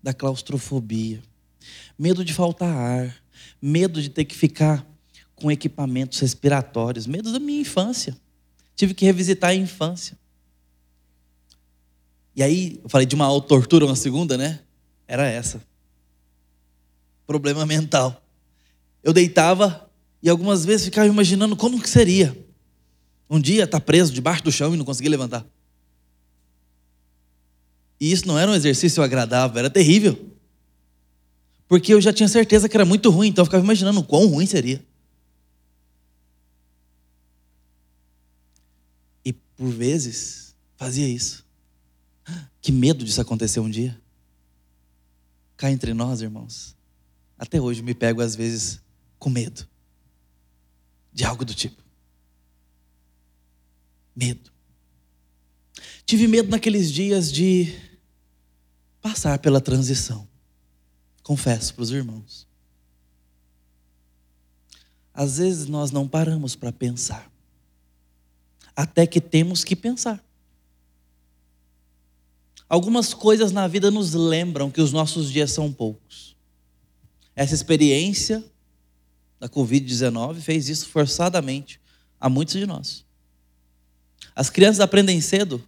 da 0.00 0.14
claustrofobia, 0.14 1.20
medo 1.98 2.24
de 2.24 2.32
faltar 2.32 2.72
ar, 2.72 3.16
medo 3.60 4.00
de 4.00 4.10
ter 4.10 4.24
que 4.26 4.36
ficar 4.36 4.86
com 5.34 5.50
equipamentos 5.50 6.20
respiratórios, 6.20 7.04
medo 7.04 7.32
da 7.32 7.40
minha 7.40 7.62
infância 7.62 8.16
Tive 8.76 8.94
que 8.94 9.04
revisitar 9.04 9.50
a 9.50 9.54
infância. 9.54 10.18
E 12.34 12.42
aí, 12.42 12.80
eu 12.82 12.88
falei 12.88 13.06
de 13.06 13.14
uma 13.14 13.40
tortura, 13.40 13.84
uma 13.84 13.94
segunda, 13.94 14.36
né? 14.36 14.60
Era 15.06 15.26
essa. 15.26 15.62
Problema 17.26 17.64
mental. 17.64 18.20
Eu 19.02 19.12
deitava 19.12 19.88
e 20.22 20.28
algumas 20.28 20.64
vezes 20.64 20.86
ficava 20.86 21.06
imaginando 21.06 21.54
como 21.54 21.80
que 21.80 21.88
seria. 21.88 22.36
Um 23.28 23.40
dia 23.40 23.64
estar 23.64 23.78
tá 23.78 23.84
preso 23.84 24.12
debaixo 24.12 24.42
do 24.42 24.50
chão 24.50 24.74
e 24.74 24.76
não 24.76 24.84
conseguir 24.84 25.08
levantar. 25.08 25.46
E 28.00 28.10
isso 28.10 28.26
não 28.26 28.38
era 28.38 28.50
um 28.50 28.54
exercício 28.54 29.02
agradável, 29.02 29.58
era 29.58 29.70
terrível. 29.70 30.34
Porque 31.68 31.92
eu 31.94 32.00
já 32.00 32.12
tinha 32.12 32.28
certeza 32.28 32.68
que 32.68 32.76
era 32.76 32.84
muito 32.84 33.10
ruim, 33.10 33.28
então 33.28 33.42
eu 33.42 33.46
ficava 33.46 33.64
imaginando 33.64 34.00
o 34.00 34.04
quão 34.04 34.26
ruim 34.26 34.46
seria. 34.46 34.84
E 39.24 39.34
por 39.56 39.70
vezes 39.70 40.54
fazia 40.76 41.08
isso. 41.08 41.44
Que 42.60 42.72
medo 42.72 43.04
disso 43.04 43.20
acontecer 43.20 43.60
um 43.60 43.70
dia. 43.70 44.00
Cá 45.56 45.70
entre 45.70 45.92
nós, 45.94 46.20
irmãos. 46.20 46.76
Até 47.38 47.60
hoje 47.60 47.82
me 47.82 47.94
pego 47.94 48.20
às 48.20 48.34
vezes 48.34 48.80
com 49.18 49.30
medo 49.30 49.68
de 51.12 51.24
algo 51.24 51.44
do 51.44 51.54
tipo. 51.54 51.82
Medo. 54.14 54.50
Tive 56.04 56.26
medo 56.26 56.50
naqueles 56.50 56.90
dias 56.90 57.32
de 57.32 57.72
passar 59.00 59.38
pela 59.38 59.60
transição. 59.60 60.28
Confesso 61.22 61.74
para 61.74 61.82
os 61.82 61.90
irmãos. 61.90 62.46
Às 65.12 65.38
vezes 65.38 65.66
nós 65.66 65.90
não 65.90 66.08
paramos 66.08 66.56
para 66.56 66.72
pensar, 66.72 67.30
até 68.76 69.06
que 69.06 69.20
temos 69.20 69.62
que 69.64 69.76
pensar. 69.76 70.24
Algumas 72.68 73.14
coisas 73.14 73.52
na 73.52 73.68
vida 73.68 73.90
nos 73.90 74.14
lembram 74.14 74.70
que 74.70 74.80
os 74.80 74.92
nossos 74.92 75.30
dias 75.30 75.52
são 75.52 75.72
poucos. 75.72 76.36
Essa 77.36 77.54
experiência 77.54 78.44
da 79.38 79.48
Covid-19 79.48 80.40
fez 80.40 80.68
isso 80.68 80.88
forçadamente 80.88 81.80
a 82.20 82.28
muitos 82.28 82.54
de 82.54 82.66
nós. 82.66 83.04
As 84.34 84.50
crianças 84.50 84.80
aprendem 84.80 85.20
cedo 85.20 85.62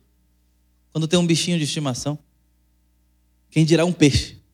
quando 0.90 1.06
tem 1.06 1.18
um 1.18 1.26
bichinho 1.26 1.58
de 1.58 1.64
estimação. 1.64 2.18
Quem 3.50 3.64
dirá 3.64 3.84
um 3.84 3.92
peixe? 3.92 4.36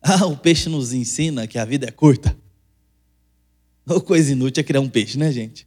Ah, 0.00 0.26
o 0.26 0.36
peixe 0.36 0.68
nos 0.68 0.92
ensina 0.92 1.48
que 1.48 1.58
a 1.58 1.64
vida 1.64 1.88
é 1.88 1.90
curta. 1.90 2.34
Ou 3.84 4.00
coisa 4.00 4.30
inútil 4.30 4.60
é 4.60 4.64
criar 4.64 4.80
um 4.80 4.88
peixe, 4.88 5.18
né, 5.18 5.32
gente? 5.32 5.66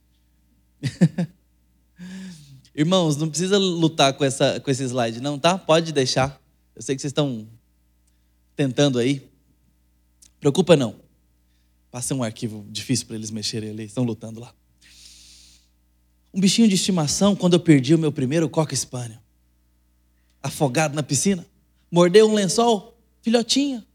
Irmãos, 2.74 3.18
não 3.18 3.30
precisa 3.30 3.58
lutar 3.58 4.14
com, 4.14 4.24
essa, 4.24 4.60
com 4.60 4.72
esse 4.72 4.84
slide, 4.84 5.20
não, 5.20 5.38
tá? 5.38 5.58
Pode 5.58 5.92
deixar. 5.92 6.42
Eu 6.76 6.82
sei 6.82 6.96
que 6.96 7.02
vocês 7.02 7.12
estão 7.12 7.48
tentando 8.56 8.98
aí. 8.98 9.30
Preocupa 10.40 10.76
não. 10.76 10.96
Passei 11.92 12.16
um 12.16 12.24
arquivo 12.24 12.66
difícil 12.70 13.06
para 13.06 13.18
eles 13.18 13.30
mexerem 13.30 13.70
ali, 13.72 13.84
estão 13.84 14.04
lutando 14.04 14.40
lá. 14.40 14.54
Um 16.34 16.40
bichinho 16.40 16.68
de 16.68 16.76
estimação, 16.76 17.36
quando 17.36 17.54
eu 17.54 17.60
perdi 17.60 17.94
o 17.94 18.00
meu 18.00 18.12
primeiro 18.12 18.50
coca 18.50 18.74
espanhol, 18.74 19.18
afogado 20.42 20.96
na 20.96 21.04
piscina, 21.04 21.46
mordeu 21.92 22.30
um 22.30 22.34
lençol, 22.34 22.98
filhotinha, 23.22 23.86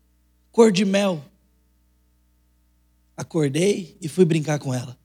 cor 0.52 0.70
de 0.70 0.84
mel. 0.84 1.24
Acordei 3.16 3.96
e 4.02 4.08
fui 4.08 4.26
brincar 4.26 4.58
com 4.58 4.74
ela. 4.74 4.98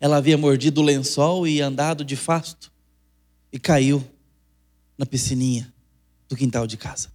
Ela 0.00 0.16
havia 0.16 0.38
mordido 0.38 0.80
o 0.80 0.84
lençol 0.84 1.46
e 1.46 1.60
andado 1.60 2.04
de 2.04 2.16
fasto 2.16 2.72
e 3.52 3.58
caiu 3.58 4.04
na 4.96 5.04
piscininha 5.04 5.72
do 6.28 6.36
quintal 6.36 6.66
de 6.66 6.76
casa. 6.76 7.10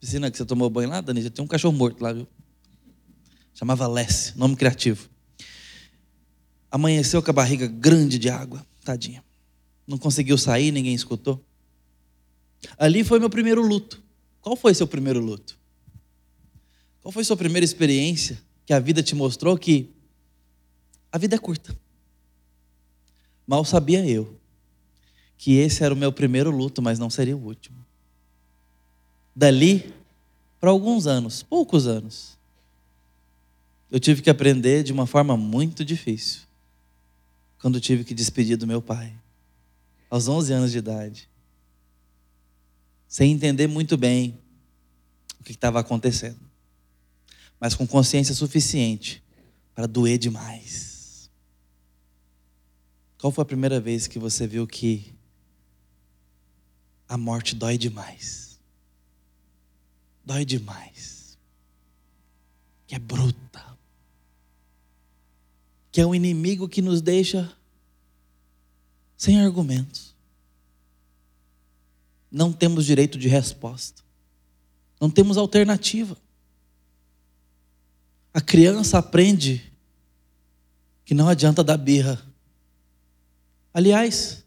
Piscina 0.00 0.30
que 0.30 0.36
você 0.36 0.44
tomou 0.44 0.68
banho 0.68 0.88
lá, 0.88 1.00
Dani, 1.00 1.22
já 1.22 1.30
tem 1.30 1.44
um 1.44 1.48
cachorro 1.48 1.76
morto 1.76 2.02
lá, 2.02 2.12
viu? 2.12 2.26
Chamava 3.54 3.86
Lesse, 3.86 4.36
nome 4.36 4.56
criativo. 4.56 5.08
Amanheceu 6.70 7.22
com 7.22 7.30
a 7.30 7.34
barriga 7.34 7.66
grande 7.66 8.18
de 8.18 8.28
água, 8.28 8.66
tadinha. 8.84 9.22
Não 9.86 9.98
conseguiu 9.98 10.36
sair, 10.36 10.72
ninguém 10.72 10.94
escutou. 10.94 11.44
Ali 12.76 13.04
foi 13.04 13.18
meu 13.18 13.30
primeiro 13.30 13.62
luto. 13.62 14.02
Qual 14.40 14.56
foi 14.56 14.74
seu 14.74 14.86
primeiro 14.86 15.20
luto? 15.20 15.56
Qual 17.00 17.12
foi 17.12 17.22
sua 17.22 17.36
primeira 17.36 17.64
experiência 17.64 18.42
que 18.66 18.72
a 18.72 18.80
vida 18.80 19.02
te 19.02 19.14
mostrou 19.14 19.56
que 19.56 19.91
a 21.12 21.18
vida 21.18 21.36
é 21.36 21.38
curta? 21.38 21.76
Mal 23.46 23.64
sabia 23.64 24.04
eu 24.08 24.40
que 25.36 25.56
esse 25.56 25.84
era 25.84 25.92
o 25.92 25.96
meu 25.96 26.12
primeiro 26.12 26.50
luto, 26.50 26.80
mas 26.80 26.98
não 26.98 27.10
seria 27.10 27.36
o 27.36 27.44
último. 27.44 27.84
Dali, 29.34 29.92
para 30.60 30.70
alguns 30.70 31.06
anos, 31.06 31.42
poucos 31.42 31.86
anos, 31.86 32.38
eu 33.90 33.98
tive 33.98 34.22
que 34.22 34.30
aprender 34.30 34.84
de 34.84 34.92
uma 34.92 35.06
forma 35.06 35.36
muito 35.36 35.84
difícil. 35.84 36.42
Quando 37.60 37.80
tive 37.80 38.04
que 38.04 38.14
despedir 38.14 38.56
do 38.56 38.66
meu 38.66 38.80
pai 38.80 39.12
aos 40.08 40.28
11 40.28 40.52
anos 40.52 40.72
de 40.72 40.78
idade, 40.78 41.28
sem 43.08 43.32
entender 43.32 43.66
muito 43.66 43.96
bem 43.96 44.38
o 45.40 45.44
que 45.44 45.52
estava 45.52 45.80
acontecendo, 45.80 46.40
mas 47.58 47.74
com 47.74 47.86
consciência 47.86 48.34
suficiente 48.34 49.22
para 49.74 49.86
doer 49.86 50.18
demais. 50.18 50.91
Qual 53.22 53.30
foi 53.30 53.42
a 53.42 53.46
primeira 53.46 53.78
vez 53.78 54.08
que 54.08 54.18
você 54.18 54.48
viu 54.48 54.66
que 54.66 55.14
a 57.08 57.16
morte 57.16 57.54
dói 57.54 57.78
demais? 57.78 58.58
Dói 60.24 60.44
demais. 60.44 61.38
Que 62.84 62.96
é 62.96 62.98
bruta. 62.98 63.78
Que 65.92 66.00
é 66.00 66.06
um 66.06 66.12
inimigo 66.12 66.68
que 66.68 66.82
nos 66.82 67.00
deixa 67.00 67.56
sem 69.16 69.40
argumentos. 69.40 70.16
Não 72.28 72.52
temos 72.52 72.84
direito 72.84 73.16
de 73.16 73.28
resposta. 73.28 74.02
Não 75.00 75.08
temos 75.08 75.36
alternativa. 75.36 76.18
A 78.34 78.40
criança 78.40 78.98
aprende 78.98 79.72
que 81.04 81.14
não 81.14 81.28
adianta 81.28 81.62
dar 81.62 81.76
birra. 81.76 82.31
Aliás, 83.72 84.44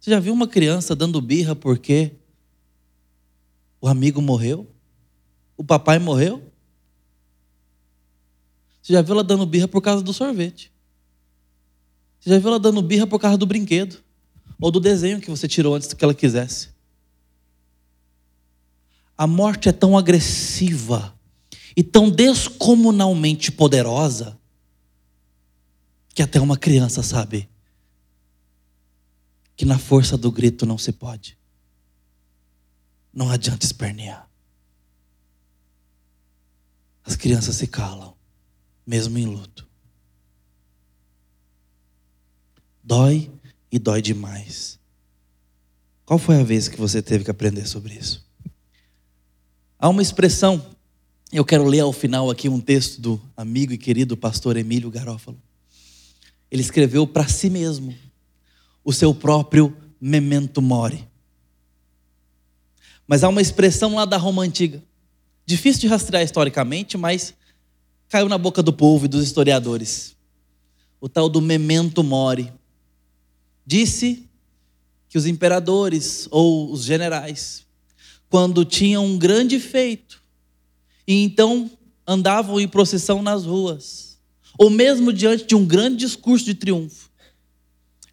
você 0.00 0.10
já 0.10 0.20
viu 0.20 0.32
uma 0.32 0.48
criança 0.48 0.94
dando 0.94 1.20
birra 1.20 1.54
porque 1.54 2.12
o 3.80 3.88
amigo 3.88 4.20
morreu? 4.20 4.70
O 5.56 5.64
papai 5.64 5.98
morreu? 5.98 6.52
Você 8.82 8.92
já 8.92 9.02
viu 9.02 9.14
ela 9.14 9.24
dando 9.24 9.46
birra 9.46 9.68
por 9.68 9.80
causa 9.80 10.02
do 10.02 10.12
sorvete? 10.12 10.72
Você 12.20 12.30
já 12.30 12.38
viu 12.38 12.48
ela 12.48 12.58
dando 12.58 12.82
birra 12.82 13.06
por 13.06 13.18
causa 13.18 13.38
do 13.38 13.46
brinquedo? 13.46 14.04
ou 14.60 14.70
do 14.70 14.80
desenho 14.80 15.20
que 15.20 15.30
você 15.30 15.46
tirou 15.46 15.74
antes 15.74 15.92
que 15.92 16.02
ela 16.02 16.14
quisesse. 16.14 16.70
A 19.16 19.26
morte 19.26 19.68
é 19.68 19.72
tão 19.72 19.96
agressiva 19.96 21.14
e 21.76 21.82
tão 21.82 22.08
descomunalmente 22.10 23.52
poderosa 23.52 24.38
que 26.14 26.22
até 26.22 26.40
uma 26.40 26.56
criança 26.56 27.02
sabe 27.02 27.48
que 29.56 29.64
na 29.64 29.78
força 29.78 30.16
do 30.16 30.30
grito 30.30 30.66
não 30.66 30.78
se 30.78 30.92
pode. 30.92 31.38
Não 33.12 33.30
adianta 33.30 33.64
espernear. 33.64 34.28
As 37.04 37.16
crianças 37.16 37.56
se 37.56 37.66
calam, 37.66 38.16
mesmo 38.86 39.18
em 39.18 39.26
luto. 39.26 39.68
Dói 42.82 43.30
e 43.70 43.78
dói 43.78 44.02
demais. 44.02 44.78
Qual 46.04 46.18
foi 46.18 46.40
a 46.40 46.44
vez 46.44 46.68
que 46.68 46.76
você 46.76 47.00
teve 47.00 47.24
que 47.24 47.30
aprender 47.30 47.66
sobre 47.66 47.94
isso? 47.94 48.26
Há 49.78 49.88
uma 49.88 50.02
expressão, 50.02 50.64
eu 51.32 51.44
quero 51.44 51.64
ler 51.64 51.80
ao 51.80 51.92
final 51.92 52.30
aqui 52.30 52.48
um 52.48 52.60
texto 52.60 53.00
do 53.00 53.20
amigo 53.36 53.72
e 53.72 53.78
querido 53.78 54.16
pastor 54.16 54.56
Emílio 54.56 54.90
Garófalo. 54.90 55.40
Ele 56.50 56.62
escreveu 56.62 57.06
para 57.06 57.28
si 57.28 57.50
mesmo 57.50 57.94
o 58.84 58.92
seu 58.92 59.14
próprio 59.14 59.76
memento 60.00 60.60
mori. 60.60 61.08
Mas 63.06 63.24
há 63.24 63.28
uma 63.28 63.42
expressão 63.42 63.94
lá 63.94 64.04
da 64.04 64.16
Roma 64.16 64.42
antiga, 64.42 64.82
difícil 65.46 65.82
de 65.82 65.88
rastrear 65.88 66.22
historicamente, 66.22 66.96
mas 66.96 67.34
caiu 68.08 68.28
na 68.28 68.38
boca 68.38 68.62
do 68.62 68.72
povo 68.72 69.06
e 69.06 69.08
dos 69.08 69.24
historiadores. 69.24 70.14
O 71.00 71.08
tal 71.08 71.28
do 71.28 71.40
memento 71.40 72.02
mori 72.02 72.52
Disse 73.66 74.28
que 75.08 75.16
os 75.16 75.26
imperadores 75.26 76.28
ou 76.30 76.70
os 76.70 76.84
generais, 76.84 77.64
quando 78.28 78.64
tinham 78.64 79.06
um 79.06 79.16
grande 79.16 79.58
feito, 79.58 80.22
e 81.06 81.22
então 81.22 81.70
andavam 82.06 82.60
em 82.60 82.68
procissão 82.68 83.22
nas 83.22 83.44
ruas, 83.44 84.18
ou 84.58 84.68
mesmo 84.68 85.12
diante 85.12 85.46
de 85.46 85.54
um 85.54 85.64
grande 85.64 85.96
discurso 85.96 86.44
de 86.44 86.54
triunfo, 86.54 87.03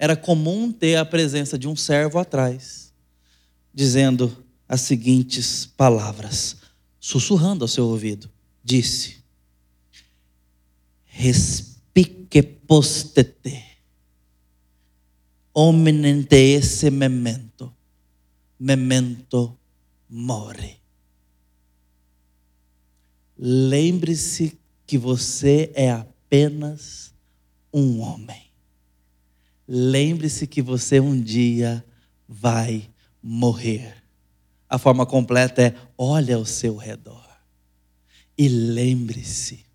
era 0.02 0.16
comum 0.16 0.72
ter 0.72 0.96
a 0.96 1.06
presença 1.06 1.60
de 1.60 1.68
um 1.68 1.76
servo 1.76 2.18
atrás, 2.18 2.92
dizendo 3.72 4.36
as 4.68 4.82
seguintes 4.82 5.68
palavras, 5.68 6.58
sussurrando 7.00 7.64
ao 7.64 7.68
seu 7.68 7.86
ouvido: 7.86 8.28
Disse, 8.64 9.18
respique 11.06 12.42
postete, 12.42 13.64
ominente 15.54 16.36
esse 16.36 16.90
memento, 16.90 17.72
memento 18.60 19.56
more. 20.10 20.78
Lembre-se 23.38 24.58
que 24.88 24.98
você 24.98 25.72
é 25.76 25.92
apenas 25.92 27.14
um 27.72 28.00
homem. 28.00 28.51
Lembre-se 29.74 30.48
que 30.48 30.62
você 30.62 31.00
um 31.00 31.18
dia 31.18 31.82
vai 32.28 32.90
morrer. 33.24 34.04
A 34.68 34.78
forma 34.78 35.06
completa 35.06 35.62
é: 35.62 35.76
olhe 35.98 36.34
ao 36.34 36.44
seu 36.44 36.76
redor 36.76 37.26
e 38.38 38.50
lembre-se 38.50 39.66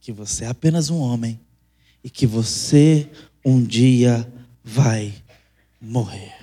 que 0.00 0.10
você 0.10 0.46
é 0.46 0.48
apenas 0.48 0.90
um 0.90 0.98
homem 0.98 1.40
e 2.02 2.10
que 2.10 2.26
você 2.26 3.08
um 3.44 3.62
dia 3.62 4.28
vai 4.64 5.14
morrer. 5.80 6.34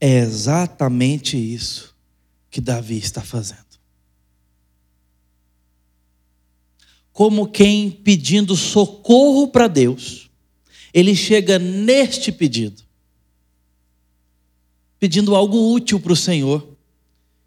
É 0.00 0.18
exatamente 0.18 1.36
isso 1.36 1.92
que 2.48 2.60
Davi 2.60 2.98
está 2.98 3.20
fazendo. 3.20 3.65
Como 7.16 7.48
quem 7.48 7.90
pedindo 7.90 8.54
socorro 8.54 9.48
para 9.48 9.68
Deus, 9.68 10.28
ele 10.92 11.16
chega 11.16 11.58
neste 11.58 12.30
pedido, 12.30 12.82
pedindo 15.00 15.34
algo 15.34 15.72
útil 15.72 15.98
para 15.98 16.12
o 16.12 16.16
Senhor. 16.16 16.76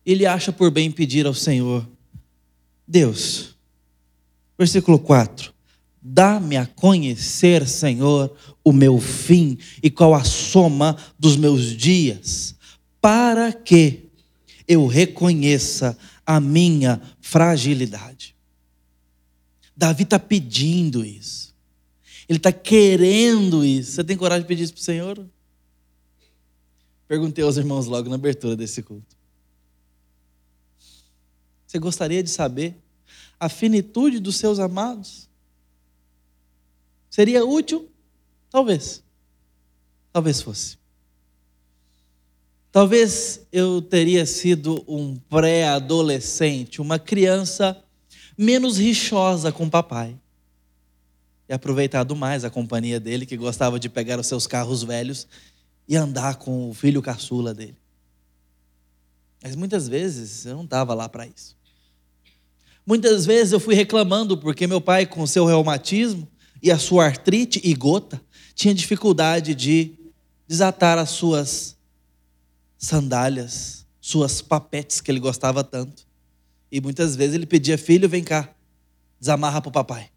Ele 0.04 0.26
acha 0.26 0.52
por 0.52 0.72
bem 0.72 0.90
pedir 0.90 1.28
ao 1.28 1.36
Senhor: 1.36 1.88
Deus, 2.88 3.56
versículo 4.58 4.98
4: 4.98 5.54
Dá-me 6.02 6.58
a 6.58 6.66
conhecer, 6.66 7.68
Senhor, 7.68 8.36
o 8.64 8.74
meu 8.74 9.00
fim 9.00 9.56
e 9.84 9.92
qual 9.92 10.16
a 10.16 10.24
soma 10.24 10.98
dos 11.20 11.38
meus 11.38 11.78
dias, 11.78 12.56
para 13.00 13.54
que 13.54 14.10
eu 14.68 14.88
reconheça 14.88 15.96
a 16.26 16.40
minha 16.40 17.00
fragilidade. 17.22 18.19
Davi 19.80 20.04
está 20.04 20.20
pedindo 20.20 21.06
isso. 21.06 21.56
Ele 22.28 22.36
está 22.36 22.52
querendo 22.52 23.64
isso. 23.64 23.94
Você 23.94 24.04
tem 24.04 24.18
coragem 24.18 24.42
de 24.42 24.48
pedir 24.50 24.64
isso 24.64 24.74
para 24.74 24.82
o 24.82 24.84
Senhor? 24.84 25.26
Perguntei 27.08 27.46
aos 27.46 27.56
irmãos 27.56 27.86
logo 27.86 28.10
na 28.10 28.16
abertura 28.16 28.58
desse 28.58 28.84
culto. 28.84 29.16
Você 31.66 31.80
gostaria 31.80 32.22
de 32.22 32.30
saber 32.30 32.76
a 33.40 33.48
finitude 33.48 34.20
dos 34.20 34.36
seus 34.36 34.60
amados? 34.60 35.30
Seria 37.10 37.46
útil? 37.46 37.90
Talvez. 38.50 39.02
Talvez 40.12 40.42
fosse. 40.42 40.78
Talvez 42.70 43.48
eu 43.50 43.82
teria 43.82 44.26
sido 44.26 44.84
um 44.86 45.16
pré-adolescente, 45.16 46.82
uma 46.82 47.00
criança 47.00 47.82
menos 48.42 48.78
rixosa 48.78 49.52
com 49.52 49.66
o 49.66 49.70
papai. 49.70 50.18
E 51.50 51.54
aproveitado 51.54 52.16
mais 52.16 52.46
a 52.46 52.50
companhia 52.50 52.98
dele, 52.98 53.26
que 53.26 53.36
gostava 53.36 53.78
de 53.78 53.90
pegar 53.90 54.18
os 54.18 54.28
seus 54.28 54.48
carros 54.48 54.82
velhos 54.82 55.28
e 55.86 55.98
andar 55.98 56.38
com 56.38 56.70
o 56.70 56.74
filho 56.74 57.02
caçula 57.02 57.54
dele. 57.54 57.76
Mas 59.44 59.58
muitas 59.58 59.90
vezes 59.90 60.46
eu 60.46 60.56
não 60.56 60.64
estava 60.64 60.94
lá 60.94 61.10
para 61.10 61.28
isso. 61.28 61.58
Muitas 62.86 63.26
vezes 63.26 63.52
eu 63.52 63.60
fui 63.60 63.76
reclamando 63.76 64.38
porque 64.38 64.66
meu 64.68 64.80
pai, 64.80 65.06
com 65.06 65.28
seu 65.28 65.46
reumatismo, 65.46 66.26
e 66.64 66.72
a 66.72 66.78
sua 66.78 67.06
artrite 67.06 67.60
e 67.62 67.74
gota, 67.74 68.22
tinha 68.56 68.74
dificuldade 68.74 69.54
de 69.54 69.96
desatar 70.48 70.98
as 70.98 71.10
suas 71.10 71.76
sandálias, 72.78 73.86
suas 74.00 74.42
papetes 74.42 75.02
que 75.02 75.12
ele 75.12 75.20
gostava 75.20 75.62
tanto. 75.62 76.09
E 76.72 76.80
muitas 76.80 77.16
vezes 77.16 77.36
ele 77.36 77.46
pedia, 77.46 77.78
filho, 77.78 78.08
vem 78.08 78.24
cá, 78.24 78.54
desamarra 79.20 79.62
para 79.62 79.70
o 79.70 79.72
papai. 79.72 80.10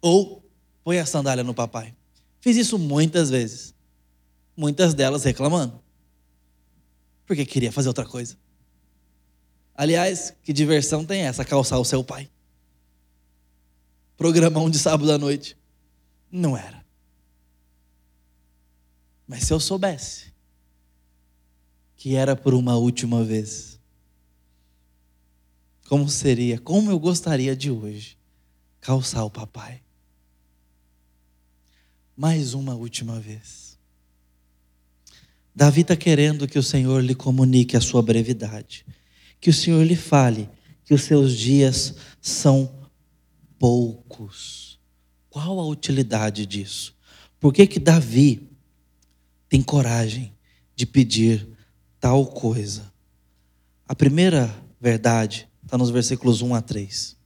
Ou 0.00 0.42
põe 0.82 0.98
a 0.98 1.06
sandália 1.06 1.44
no 1.44 1.54
papai. 1.54 1.94
Fiz 2.40 2.56
isso 2.56 2.78
muitas 2.78 3.30
vezes. 3.30 3.74
Muitas 4.56 4.94
delas 4.94 5.24
reclamando. 5.24 5.80
Porque 7.26 7.44
queria 7.44 7.72
fazer 7.72 7.88
outra 7.88 8.06
coisa. 8.06 8.36
Aliás, 9.74 10.34
que 10.42 10.52
diversão 10.52 11.04
tem 11.04 11.22
essa, 11.22 11.44
calçar 11.44 11.78
o 11.78 11.84
seu 11.84 12.02
pai 12.02 12.30
programão 14.16 14.70
de 14.70 14.78
sábado 14.78 15.12
à 15.12 15.18
noite. 15.18 15.56
Não 16.30 16.56
era. 16.56 16.84
Mas 19.28 19.44
se 19.44 19.52
eu 19.52 19.60
soubesse 19.60 20.34
que 21.96 22.14
era 22.14 22.36
por 22.36 22.54
uma 22.54 22.76
última 22.76 23.24
vez, 23.24 23.75
como 25.86 26.08
seria, 26.08 26.58
como 26.58 26.90
eu 26.90 26.98
gostaria 26.98 27.54
de 27.56 27.70
hoje 27.70 28.16
calçar 28.80 29.24
o 29.24 29.30
papai. 29.30 29.82
Mais 32.16 32.54
uma 32.54 32.74
última 32.74 33.20
vez. 33.20 33.78
Davi 35.54 35.80
está 35.80 35.96
querendo 35.96 36.46
que 36.46 36.58
o 36.58 36.62
Senhor 36.62 37.02
lhe 37.02 37.14
comunique 37.14 37.76
a 37.76 37.80
sua 37.80 38.02
brevidade, 38.02 38.84
que 39.40 39.50
o 39.50 39.54
Senhor 39.54 39.82
lhe 39.84 39.96
fale 39.96 40.48
que 40.84 40.94
os 40.94 41.02
seus 41.02 41.36
dias 41.36 41.94
são 42.20 42.72
poucos. 43.58 44.78
Qual 45.28 45.58
a 45.58 45.66
utilidade 45.66 46.46
disso? 46.46 46.94
Por 47.40 47.52
que 47.52 47.66
que 47.66 47.80
Davi 47.80 48.48
tem 49.48 49.62
coragem 49.62 50.32
de 50.74 50.86
pedir 50.86 51.46
tal 51.98 52.26
coisa? 52.26 52.92
A 53.88 53.94
primeira 53.94 54.54
verdade 54.80 55.48
está 55.66 55.76
nos 55.76 55.90
versículos 55.90 56.40
1 56.40 56.54
a 56.54 56.62
3. 56.62 57.16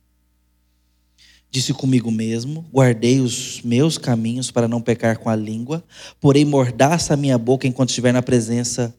Disse 1.51 1.73
comigo 1.73 2.11
mesmo: 2.11 2.65
guardei 2.73 3.21
os 3.21 3.61
meus 3.63 3.97
caminhos 3.97 4.51
para 4.51 4.67
não 4.67 4.81
pecar 4.81 5.19
com 5.19 5.29
a 5.29 5.37
língua, 5.37 5.85
porém 6.21 6.45
mordaça 6.45 7.15
a 7.15 7.17
minha 7.17 7.39
boca 7.39 7.67
enquanto 7.67 7.91
estiver 7.91 8.13
na 8.13 8.23
presença 8.23 8.95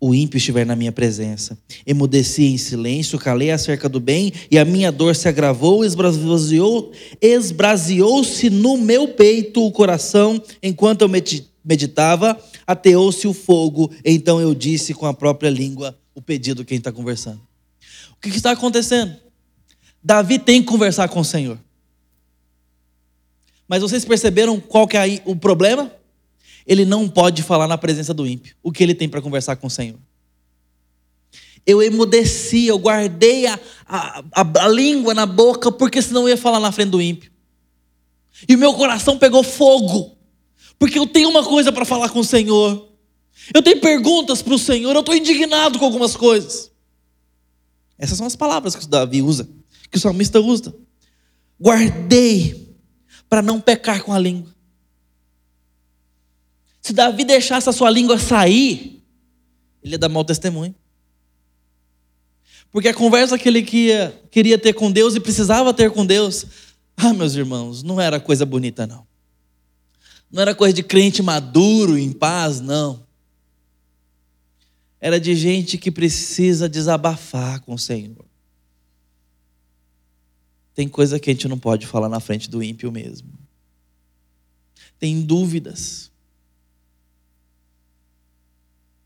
o 0.00 0.14
ímpio 0.14 0.38
estiver 0.38 0.64
na 0.64 0.74
minha 0.74 0.90
presença. 0.90 1.58
Emudeci 1.86 2.44
em 2.44 2.56
silêncio, 2.56 3.18
calei 3.18 3.50
acerca 3.50 3.86
do 3.86 4.00
bem, 4.00 4.32
e 4.50 4.58
a 4.58 4.64
minha 4.64 4.90
dor 4.90 5.14
se 5.14 5.28
agravou, 5.28 5.84
esbraseou, 5.84 6.90
esbraseou-se 7.20 8.48
no 8.48 8.78
meu 8.78 9.08
peito 9.08 9.64
o 9.64 9.70
coração, 9.70 10.42
enquanto 10.62 11.02
eu 11.02 11.10
meditava, 11.62 12.40
ateou-se 12.66 13.28
o 13.28 13.34
fogo, 13.34 13.90
então 14.02 14.40
eu 14.40 14.54
disse 14.54 14.94
com 14.94 15.04
a 15.04 15.12
própria 15.12 15.50
língua 15.50 15.94
o 16.14 16.22
pedido 16.22 16.64
quem 16.64 16.78
está 16.78 16.90
conversando. 16.90 17.49
O 18.20 18.22
que 18.22 18.36
está 18.36 18.52
acontecendo? 18.52 19.16
Davi 20.02 20.38
tem 20.38 20.60
que 20.60 20.68
conversar 20.68 21.08
com 21.08 21.20
o 21.20 21.24
Senhor. 21.24 21.58
Mas 23.66 23.82
vocês 23.82 24.04
perceberam 24.04 24.60
qual 24.60 24.86
que 24.86 24.96
é 24.96 25.22
o 25.24 25.34
problema? 25.34 25.90
ele 26.66 26.84
não 26.84 27.08
pode 27.08 27.42
falar 27.42 27.66
na 27.66 27.78
presença 27.78 28.14
do 28.14 28.26
ímpio 28.26 28.54
o 28.62 28.70
que 28.70 28.82
ele 28.82 28.94
tem 28.94 29.08
para 29.08 29.20
conversar 29.20 29.56
com 29.56 29.66
o 29.66 29.70
Senhor. 29.70 29.98
Eu 31.66 31.82
emudeci, 31.82 32.66
eu 32.66 32.78
guardei 32.78 33.46
a, 33.46 33.58
a, 33.86 34.24
a, 34.32 34.64
a 34.64 34.68
língua 34.68 35.12
na 35.12 35.26
boca, 35.26 35.72
porque 35.72 36.00
senão 36.00 36.22
eu 36.22 36.30
ia 36.30 36.36
falar 36.36 36.60
na 36.60 36.70
frente 36.70 36.90
do 36.90 37.02
ímpio. 37.02 37.30
E 38.48 38.56
meu 38.56 38.72
coração 38.72 39.18
pegou 39.18 39.42
fogo, 39.42 40.16
porque 40.78 40.98
eu 40.98 41.08
tenho 41.08 41.28
uma 41.28 41.44
coisa 41.44 41.72
para 41.72 41.84
falar 41.84 42.08
com 42.08 42.20
o 42.20 42.24
Senhor. 42.24 42.88
Eu 43.52 43.62
tenho 43.62 43.80
perguntas 43.80 44.40
para 44.40 44.54
o 44.54 44.58
Senhor, 44.58 44.94
eu 44.94 45.00
estou 45.00 45.14
indignado 45.14 45.76
com 45.78 45.84
algumas 45.84 46.14
coisas. 46.14 46.69
Essas 48.00 48.16
são 48.16 48.26
as 48.26 48.34
palavras 48.34 48.74
que 48.74 48.82
o 48.82 48.88
Davi 48.88 49.20
usa, 49.20 49.46
que 49.90 49.98
o 49.98 50.00
salmista 50.00 50.40
usa. 50.40 50.74
Guardei 51.60 52.74
para 53.28 53.42
não 53.42 53.60
pecar 53.60 54.02
com 54.02 54.10
a 54.10 54.18
língua. 54.18 54.50
Se 56.80 56.94
Davi 56.94 57.24
deixasse 57.24 57.68
a 57.68 57.72
sua 57.72 57.90
língua 57.90 58.18
sair, 58.18 59.04
ele 59.82 59.92
ia 59.92 59.98
dar 59.98 60.08
mau 60.08 60.24
testemunho. 60.24 60.74
Porque 62.72 62.88
a 62.88 62.94
conversa 62.94 63.38
que 63.38 63.46
ele 63.46 63.62
queria, 63.62 64.18
queria 64.30 64.58
ter 64.58 64.72
com 64.72 64.90
Deus 64.90 65.14
e 65.14 65.20
precisava 65.20 65.74
ter 65.74 65.90
com 65.90 66.06
Deus, 66.06 66.46
ah, 66.96 67.12
meus 67.12 67.34
irmãos, 67.34 67.82
não 67.82 68.00
era 68.00 68.18
coisa 68.18 68.46
bonita, 68.46 68.86
não. 68.86 69.06
Não 70.32 70.40
era 70.40 70.54
coisa 70.54 70.72
de 70.72 70.82
crente 70.82 71.22
maduro, 71.22 71.98
em 71.98 72.12
paz, 72.12 72.60
não. 72.60 73.06
Era 75.00 75.18
de 75.18 75.34
gente 75.34 75.78
que 75.78 75.90
precisa 75.90 76.68
desabafar 76.68 77.60
com 77.62 77.74
o 77.74 77.78
Senhor. 77.78 78.24
Tem 80.74 80.88
coisa 80.88 81.18
que 81.18 81.30
a 81.30 81.32
gente 81.32 81.48
não 81.48 81.58
pode 81.58 81.86
falar 81.86 82.08
na 82.08 82.20
frente 82.20 82.48
do 82.48 82.62
ímpio 82.62 82.92
mesmo. 82.92 83.30
Tem 84.98 85.22
dúvidas. 85.22 86.10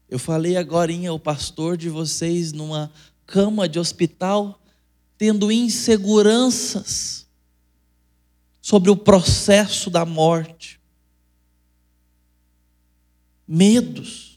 Eu 0.08 0.18
falei 0.18 0.56
agora, 0.56 0.92
o 1.12 1.18
pastor 1.18 1.76
de 1.76 1.88
vocês 1.88 2.52
numa 2.52 2.92
cama 3.26 3.68
de 3.68 3.78
hospital, 3.78 4.60
tendo 5.16 5.50
inseguranças 5.50 7.26
sobre 8.60 8.90
o 8.90 8.96
processo 8.96 9.90
da 9.90 10.04
morte, 10.04 10.80
medos. 13.46 14.33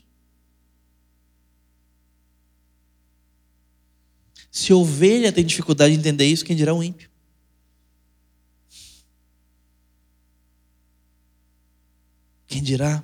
Se 4.58 4.74
ovelha 4.74 5.32
tem 5.32 5.46
dificuldade 5.46 5.94
de 5.94 6.00
entender 6.00 6.26
isso, 6.26 6.44
quem 6.44 6.56
dirá 6.56 6.74
o 6.74 6.82
ímpio? 6.84 7.12
Quem 12.48 12.64
dirá 12.64 13.04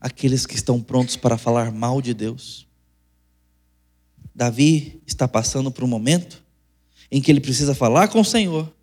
aqueles 0.00 0.44
que 0.44 0.56
estão 0.56 0.82
prontos 0.82 1.14
para 1.14 1.38
falar 1.38 1.70
mal 1.70 2.02
de 2.02 2.12
Deus? 2.12 2.66
Davi 4.34 5.00
está 5.06 5.28
passando 5.28 5.70
por 5.70 5.84
um 5.84 5.88
momento 5.88 6.42
em 7.08 7.22
que 7.22 7.30
ele 7.30 7.40
precisa 7.40 7.72
falar 7.72 8.08
com 8.08 8.22
o 8.22 8.24
Senhor, 8.24 8.74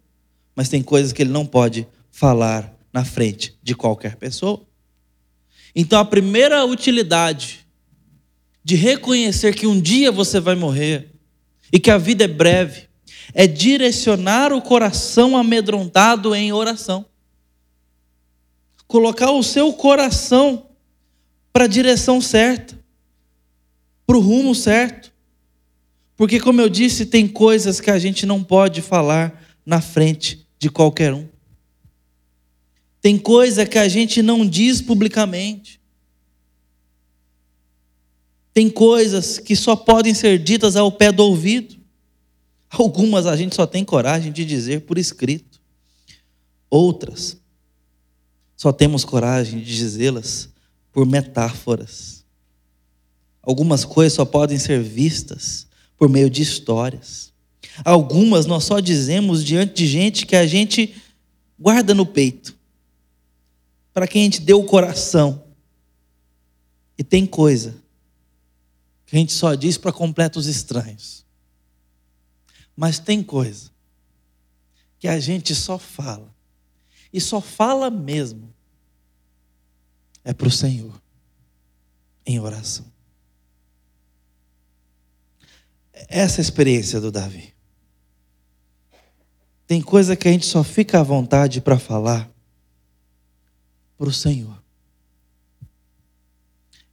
mas 0.56 0.70
tem 0.70 0.82
coisas 0.82 1.12
que 1.12 1.22
ele 1.22 1.32
não 1.32 1.46
pode 1.46 1.86
falar 2.10 2.74
na 2.94 3.04
frente 3.04 3.60
de 3.62 3.76
qualquer 3.76 4.16
pessoa. 4.16 4.66
Então, 5.76 6.00
a 6.00 6.06
primeira 6.06 6.66
utilidade 6.66 7.67
de 8.68 8.76
reconhecer 8.76 9.56
que 9.56 9.66
um 9.66 9.80
dia 9.80 10.12
você 10.12 10.42
vai 10.42 10.54
morrer 10.54 11.14
e 11.72 11.80
que 11.80 11.90
a 11.90 11.98
vida 11.98 12.26
é 12.26 12.28
breve 12.28 12.88
é 13.34 13.48
direcionar 13.48 14.52
o 14.52 14.62
coração 14.62 15.38
amedrontado 15.38 16.36
em 16.36 16.52
oração 16.52 17.06
colocar 18.88 19.32
o 19.32 19.44
seu 19.44 19.74
coração 19.74 20.70
para 21.52 21.66
a 21.66 21.68
direção 21.68 22.22
certa, 22.22 22.80
para 24.06 24.18
o 24.18 24.22
rumo 24.22 24.56
certo. 24.56 25.12
Porque, 26.16 26.40
como 26.40 26.62
eu 26.62 26.70
disse, 26.70 27.06
tem 27.06 27.28
coisas 27.28 27.80
que 27.80 27.92
a 27.92 28.00
gente 28.00 28.26
não 28.26 28.44
pode 28.44 28.82
falar 28.82 29.44
na 29.66 29.82
frente 29.82 30.48
de 30.58 30.70
qualquer 30.70 31.14
um. 31.14 31.28
Tem 33.02 33.18
coisa 33.18 33.66
que 33.66 33.78
a 33.78 33.88
gente 33.88 34.22
não 34.22 34.48
diz 34.48 34.82
publicamente. 34.82 35.77
Tem 38.58 38.72
coisas 38.72 39.38
que 39.38 39.56
só 39.56 39.76
podem 39.76 40.16
ser 40.16 40.40
ditas 40.40 40.76
ao 40.76 40.92
pé 40.92 41.12
do 41.12 41.22
ouvido. 41.24 41.76
Algumas 42.68 43.28
a 43.28 43.36
gente 43.36 43.56
só 43.56 43.68
tem 43.68 43.86
coragem 43.86 44.32
de 44.32 44.44
dizer 44.44 44.82
por 44.82 44.98
escrito. 44.98 45.62
Outras 46.68 47.38
só 48.56 48.74
temos 48.74 49.06
coragem 49.06 49.60
de 49.60 49.76
dizê-las 49.76 50.50
por 50.92 51.06
metáforas. 51.06 52.26
Algumas 53.44 53.86
coisas 53.86 54.14
só 54.14 54.26
podem 54.26 54.58
ser 54.58 54.82
vistas 54.82 55.68
por 55.96 56.10
meio 56.10 56.28
de 56.28 56.42
histórias. 56.42 57.32
Algumas 57.86 58.48
nós 58.48 58.64
só 58.64 58.80
dizemos 58.80 59.46
diante 59.46 59.76
de 59.76 59.88
gente 59.88 60.26
que 60.26 60.36
a 60.36 60.48
gente 60.48 60.96
guarda 61.60 61.94
no 61.94 62.08
peito, 62.08 62.58
para 63.94 64.08
quem 64.08 64.24
a 64.24 64.26
gente 64.26 64.42
deu 64.42 64.60
o 64.60 64.66
coração. 64.66 65.44
E 66.98 67.04
tem 67.04 67.24
coisa 67.24 67.86
que 69.08 69.16
a 69.16 69.20
gente 69.20 69.32
só 69.32 69.56
diz 69.56 69.78
para 69.78 69.94
completos 69.94 70.48
estranhos. 70.48 71.26
Mas 72.76 73.00
tem 73.00 73.24
coisa 73.24 73.72
que 75.00 75.08
a 75.08 75.18
gente 75.18 75.56
só 75.56 75.80
fala 75.80 76.36
e 77.12 77.22
só 77.22 77.40
fala 77.40 77.90
mesmo 77.90 78.54
é 80.26 80.34
para 80.34 80.50
o 80.50 80.52
Senhor, 80.52 81.02
em 82.26 82.38
oração. 82.38 82.86
Essa 85.94 86.40
é 86.40 86.42
a 86.42 86.44
experiência 86.44 87.00
do 87.00 87.10
Davi. 87.10 87.54
Tem 89.66 89.82
coisa 89.82 90.18
que 90.18 90.28
a 90.28 90.32
gente 90.32 90.46
só 90.46 90.66
fica 90.66 91.00
à 91.00 91.04
vontade 91.04 91.62
para 91.62 91.80
falar 91.80 92.30
para 93.98 94.10
o 94.10 94.14
Senhor. 94.14 94.62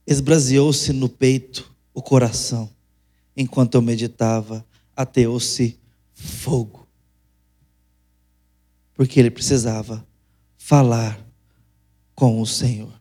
Esbraseou-se 0.06 0.92
no 0.92 1.08
peito 1.08 1.73
o 1.94 2.02
coração, 2.02 2.68
enquanto 3.36 3.76
eu 3.76 3.82
meditava, 3.82 4.66
ateou-se 4.94 5.78
fogo 6.12 6.84
porque 8.94 9.18
ele 9.18 9.30
precisava 9.30 10.06
falar 10.56 11.18
com 12.14 12.40
o 12.40 12.46
Senhor. 12.46 12.92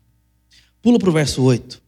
Pula 0.82 1.00
para 1.00 1.10
o 1.10 1.14
verso 1.14 1.42
8. 1.44 1.82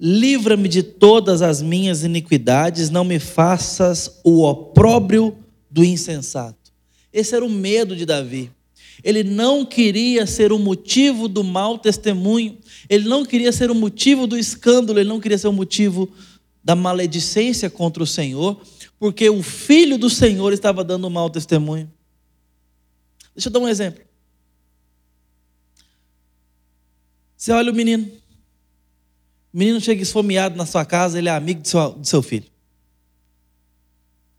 Livra-me 0.00 0.68
de 0.68 0.82
todas 0.82 1.40
as 1.40 1.62
minhas 1.62 2.02
iniquidades, 2.02 2.90
não 2.90 3.04
me 3.04 3.18
faças 3.18 4.18
o 4.24 4.42
opróbrio 4.44 5.36
do 5.70 5.84
insensato. 5.84 6.72
Esse 7.12 7.34
era 7.34 7.44
o 7.44 7.50
medo 7.50 7.94
de 7.94 8.04
Davi. 8.04 8.50
Ele 9.06 9.22
não 9.22 9.64
queria 9.64 10.26
ser 10.26 10.50
o 10.50 10.58
motivo 10.58 11.28
do 11.28 11.44
mau 11.44 11.78
testemunho, 11.78 12.58
ele 12.88 13.08
não 13.08 13.24
queria 13.24 13.52
ser 13.52 13.70
o 13.70 13.74
motivo 13.74 14.26
do 14.26 14.36
escândalo, 14.36 14.98
ele 14.98 15.08
não 15.08 15.20
queria 15.20 15.38
ser 15.38 15.46
o 15.46 15.52
motivo 15.52 16.12
da 16.64 16.74
maledicência 16.74 17.70
contra 17.70 18.02
o 18.02 18.06
Senhor, 18.06 18.60
porque 18.98 19.30
o 19.30 19.44
filho 19.44 19.96
do 19.96 20.10
Senhor 20.10 20.52
estava 20.52 20.82
dando 20.82 21.06
um 21.06 21.10
mau 21.10 21.30
testemunho. 21.30 21.88
Deixa 23.32 23.48
eu 23.48 23.52
dar 23.52 23.60
um 23.60 23.68
exemplo. 23.68 24.02
Você 27.36 27.52
olha 27.52 27.70
o 27.70 27.74
menino. 27.76 28.10
O 29.54 29.56
menino 29.56 29.80
chega 29.80 30.02
esfomeado 30.02 30.56
na 30.56 30.66
sua 30.66 30.84
casa, 30.84 31.16
ele 31.16 31.28
é 31.28 31.32
amigo 31.32 31.62
do 31.62 31.68
seu, 31.68 31.90
do 31.92 32.04
seu 32.04 32.22
filho. 32.22 32.50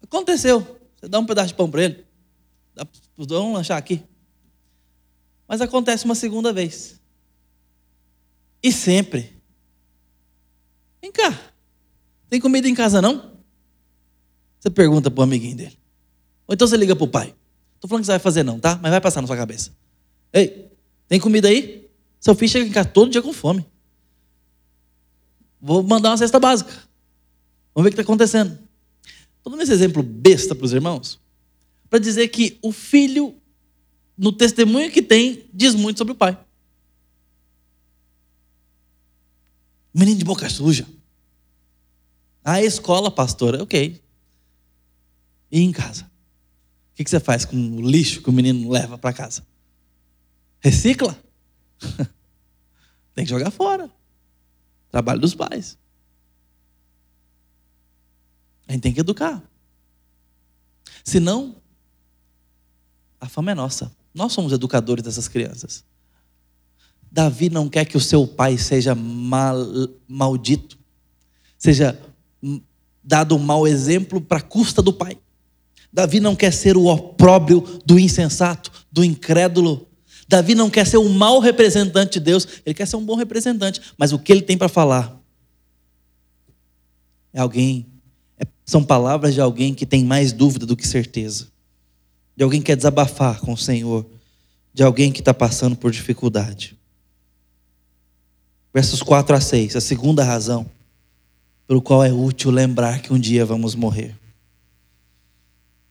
Aconteceu. 0.04 0.60
Você 1.00 1.08
dá 1.08 1.20
um 1.20 1.26
pedaço 1.26 1.48
de 1.48 1.54
pão 1.54 1.72
para 1.72 1.84
ele. 1.86 2.04
Dá 2.76 2.86
vamos 3.16 3.54
lanchar 3.54 3.78
aqui. 3.78 4.04
Mas 5.48 5.62
acontece 5.62 6.06
uma 6.06 6.16
segunda 6.16 6.52
vez. 6.52 7.00
E 8.62 8.72
sempre. 8.72 9.42
Vem 11.02 11.12
cá. 11.12 11.54
Tem 12.30 12.42
comida 12.42 12.68
em 12.68 12.76
casa 12.76 13.02
não? 13.02 13.38
Você 14.60 14.70
pergunta 14.70 15.10
para 15.10 15.22
o 15.22 15.24
amiguinho 15.24 15.56
dele. 15.56 15.78
Ou 16.48 16.54
então 16.54 16.68
você 16.68 16.76
liga 16.76 16.96
para 16.96 17.06
o 17.06 17.08
pai. 17.08 17.36
Estou 17.76 17.88
falando 17.88 18.02
que 18.02 18.08
você 18.08 18.14
vai 18.14 18.20
fazer 18.20 18.44
não, 18.44 18.60
tá? 18.60 18.78
Mas 18.82 18.92
vai 18.92 19.00
passar 19.00 19.22
na 19.22 19.28
sua 19.28 19.38
cabeça. 19.38 19.72
Ei, 20.34 20.72
tem 21.08 21.20
comida 21.20 21.48
aí? 21.48 21.90
Seu 22.20 22.36
filho 22.36 22.52
chega 22.52 22.68
em 22.68 22.72
casa 22.72 22.90
todo 22.90 23.12
dia 23.12 23.22
com 23.22 23.32
fome. 23.32 23.66
Vou 25.62 25.84
mandar 25.84 26.10
uma 26.10 26.18
cesta 26.18 26.40
básica. 26.40 26.72
Vamos 27.74 27.84
ver 27.84 27.90
o 27.90 27.92
que 27.92 28.02
está 28.02 28.02
acontecendo. 28.02 28.58
Estou 29.38 29.52
dando 29.52 29.62
esse 29.62 29.72
exemplo 29.72 30.04
besta 30.04 30.54
para 30.54 30.66
os 30.66 30.74
irmãos, 30.74 31.20
para 31.90 32.00
dizer 32.00 32.28
que 32.30 32.58
o 32.62 32.72
filho, 32.72 33.36
no 34.18 34.32
testemunho 34.32 34.92
que 34.92 35.02
tem, 35.02 35.48
diz 35.54 35.76
muito 35.76 35.98
sobre 35.98 36.14
o 36.14 36.16
pai. 36.16 36.38
Menino 39.94 40.18
de 40.18 40.26
boca 40.26 40.50
suja. 40.50 40.88
A 42.44 42.62
escola, 42.62 43.12
pastora, 43.12 43.62
ok. 43.62 44.02
E 45.52 45.62
em 45.62 45.72
casa? 45.72 46.10
O 46.92 46.96
que 46.96 47.10
você 47.10 47.20
faz 47.20 47.46
com 47.46 47.56
o 47.56 47.82
lixo 47.82 48.22
que 48.22 48.30
o 48.30 48.34
menino 48.34 48.70
leva 48.70 48.98
para 48.98 49.14
casa? 49.14 49.46
Recicla? 50.60 51.18
Tem 53.14 53.26
que 53.26 53.30
jogar 53.30 53.52
fora. 53.52 53.92
Trabalho 54.92 55.20
dos 55.20 55.36
pais. 55.36 55.78
A 58.68 58.74
gente 58.74 58.82
tem 58.82 58.94
que 58.94 59.00
educar. 59.00 59.42
Senão, 61.04 61.56
a 63.20 63.28
fama 63.30 63.52
é 63.52 63.56
nossa. 63.56 63.92
Nós 64.18 64.34
somos 64.34 64.52
educadores 64.52 65.04
dessas 65.04 65.28
crianças. 65.28 65.84
Davi 67.12 67.52
não 67.52 67.70
quer 67.70 67.86
que 67.86 67.96
o 67.96 68.02
seu 68.02 68.26
pai 68.26 68.58
seja 68.58 68.96
mal, 68.96 69.56
maldito, 70.08 70.76
seja 71.56 71.98
dado 73.04 73.36
um 73.36 73.40
mau 73.40 73.68
exemplo 73.68 74.20
para 74.20 74.42
custa 74.42 74.82
do 74.82 74.92
pai. 74.92 75.20
Davi 75.94 76.20
não 76.20 76.36
quer 76.36 76.52
ser 76.52 76.76
o 76.76 76.88
opróbrio 76.88 77.62
do 77.86 78.00
insensato, 78.00 78.72
do 78.92 79.04
incrédulo. 79.04 79.88
Davi 80.28 80.56
não 80.56 80.68
quer 80.68 80.88
ser 80.88 80.98
o 80.98 81.08
mau 81.08 81.40
representante 81.40 82.14
de 82.14 82.26
Deus, 82.26 82.48
ele 82.66 82.74
quer 82.74 82.88
ser 82.88 82.96
um 82.96 83.06
bom 83.06 83.16
representante, 83.16 83.80
mas 84.00 84.14
o 84.14 84.18
que 84.18 84.32
ele 84.32 84.42
tem 84.42 84.58
para 84.58 84.68
falar 84.68 85.16
é 87.32 87.40
alguém, 87.40 87.86
é, 88.40 88.48
são 88.66 88.84
palavras 88.84 89.36
de 89.36 89.42
alguém 89.42 89.76
que 89.76 89.86
tem 89.86 90.04
mais 90.04 90.34
dúvida 90.34 90.66
do 90.66 90.76
que 90.76 90.88
certeza, 90.88 91.50
de 92.38 92.43
alguém 92.43 92.62
que 92.62 92.67
quer 92.67 92.78
desabafar 92.78 93.41
com 93.41 93.54
o 93.54 93.58
Senhor, 93.58 94.06
de 94.71 94.84
alguém 94.84 95.12
que 95.12 95.19
está 95.19 95.34
passando 95.34 95.76
por 95.76 95.91
dificuldade. 95.91 96.78
Versos 98.71 99.02
4 99.02 99.36
a 99.36 99.41
6, 99.41 99.76
a 99.76 99.82
segunda 99.82 100.23
razão 100.23 100.69
pelo 101.67 101.82
qual 101.82 102.04
é 102.04 102.13
útil 102.13 102.50
lembrar 102.50 103.02
que 103.02 103.12
um 103.12 103.19
dia 103.19 103.45
vamos 103.45 103.76
morrer. 103.76 104.15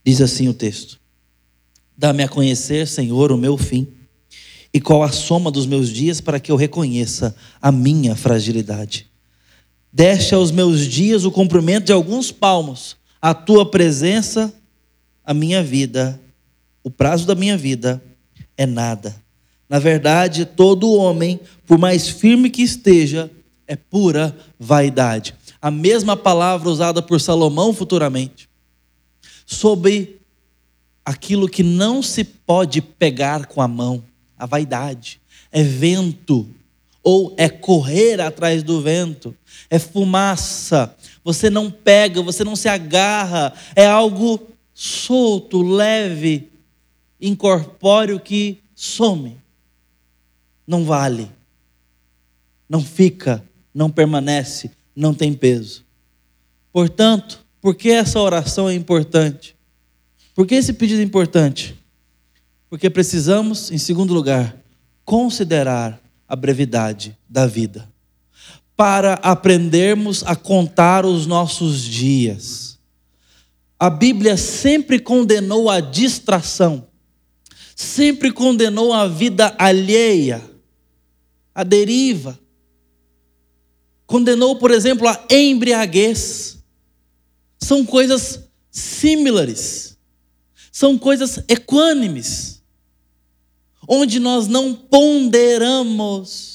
Diz 0.05 0.21
assim 0.21 0.49
o 0.49 0.55
texto: 0.55 0.99
Dá-me 1.97 2.23
a 2.23 2.29
conhecer, 2.29 2.87
Senhor, 2.87 3.31
o 3.31 3.37
meu 3.37 3.59
fim, 3.59 3.89
e 4.73 4.81
qual 4.81 5.03
a 5.03 5.13
soma 5.13 5.51
dos 5.51 5.67
meus 5.67 5.91
dias 5.91 6.21
para 6.21 6.41
que 6.41 6.51
eu 6.51 6.57
reconheça 6.57 7.37
a 7.61 7.71
minha 7.71 8.17
fragilidade. 8.17 9.07
Deste 9.93 10.35
aos 10.35 10.51
meus 10.51 10.87
dias 10.87 11.25
o 11.25 11.31
cumprimento 11.31 11.87
de 11.87 11.93
alguns 11.93 12.31
palmos, 12.31 12.97
a 13.21 13.35
tua 13.35 13.71
presença, 13.71 14.55
a 15.25 15.35
minha 15.35 15.63
vida, 15.63 16.21
o 16.87 16.91
prazo 16.91 17.27
da 17.27 17.35
minha 17.35 17.57
vida 17.57 18.01
é 18.57 18.65
nada. 18.65 19.21
Na 19.69 19.81
verdade, 19.81 20.45
todo 20.45 20.93
homem, 20.93 21.41
por 21.67 21.79
mais 21.79 22.09
firme 22.09 22.49
que 22.49 22.63
esteja, 22.63 23.29
é 23.67 23.75
pura 23.75 24.37
vaidade. 24.57 25.35
A 25.61 25.69
mesma 25.69 26.17
palavra 26.17 26.71
usada 26.71 27.03
por 27.03 27.21
Salomão 27.21 27.75
futuramente 27.75 28.49
sobre 29.45 30.21
aquilo 31.05 31.49
que 31.49 31.65
não 31.65 32.05
se 32.05 32.23
pode 32.23 32.81
pegar 32.81 33.47
com 33.47 33.61
a 33.61 33.67
mão, 33.67 34.05
a 34.39 34.47
vaidade. 34.47 35.21
É 35.51 35.65
vento, 35.65 36.49
ou 37.03 37.35
é 37.37 37.49
correr 37.49 38.21
atrás 38.21 38.63
do 38.63 38.81
vento, 38.81 39.35
é 39.69 39.81
fumaça. 39.81 40.95
Você 41.25 41.51
não 41.51 41.69
pega, 41.69 42.23
você 42.23 42.45
não 42.45 42.55
se 42.55 42.69
agarra, 42.69 43.53
é 43.75 43.85
algo 43.85 44.41
solto, 44.73 45.63
leve, 45.63 46.53
incorpóreo 47.21 48.21
que 48.21 48.63
some. 48.75 49.39
Não 50.67 50.85
vale, 50.85 51.31
não 52.69 52.83
fica, 52.83 53.43
não 53.73 53.91
permanece, 53.91 54.71
não 54.95 55.15
tem 55.15 55.33
peso. 55.33 55.85
Portanto, 56.73 57.45
por 57.61 57.75
que 57.75 57.91
essa 57.91 58.21
oração 58.21 58.69
é 58.69 58.75
importante? 58.75 59.57
Por 60.35 60.47
que 60.47 60.55
esse 60.55 60.73
pedido 60.73 61.01
é 61.01 61.05
importante? 61.05 61.75
Porque 62.69 62.91
precisamos, 62.91 63.71
em 63.71 63.79
segundo 63.79 64.13
lugar, 64.13 64.57
considerar 65.05 66.01
a 66.29 66.35
brevidade 66.35 67.17
da 67.29 67.47
vida, 67.47 67.89
para 68.77 69.15
aprendermos 69.15 70.23
a 70.27 70.37
contar 70.37 71.07
os 71.07 71.27
nossos 71.27 71.83
dias. 71.83 72.79
A 73.79 73.89
Bíblia 73.89 74.37
sempre 74.37 74.99
condenou 74.99 75.71
a 75.71 75.81
distração, 75.81 76.86
sempre 77.77 78.33
condenou 78.33 78.93
a 78.95 79.07
vida 79.07 79.55
alheia, 79.59 80.43
a 81.55 81.63
deriva. 81.63 82.41
Condenou, 84.07 84.57
por 84.57 84.71
exemplo, 84.71 85.07
a 85.07 85.27
embriaguez. 85.31 86.57
São 87.59 87.85
coisas 87.85 88.49
similares, 88.71 89.99
são 90.73 90.97
coisas 90.97 91.45
equânimes, 91.49 92.63
onde 93.87 94.19
nós 94.19 94.47
não 94.47 94.73
ponderamos. 94.75 96.47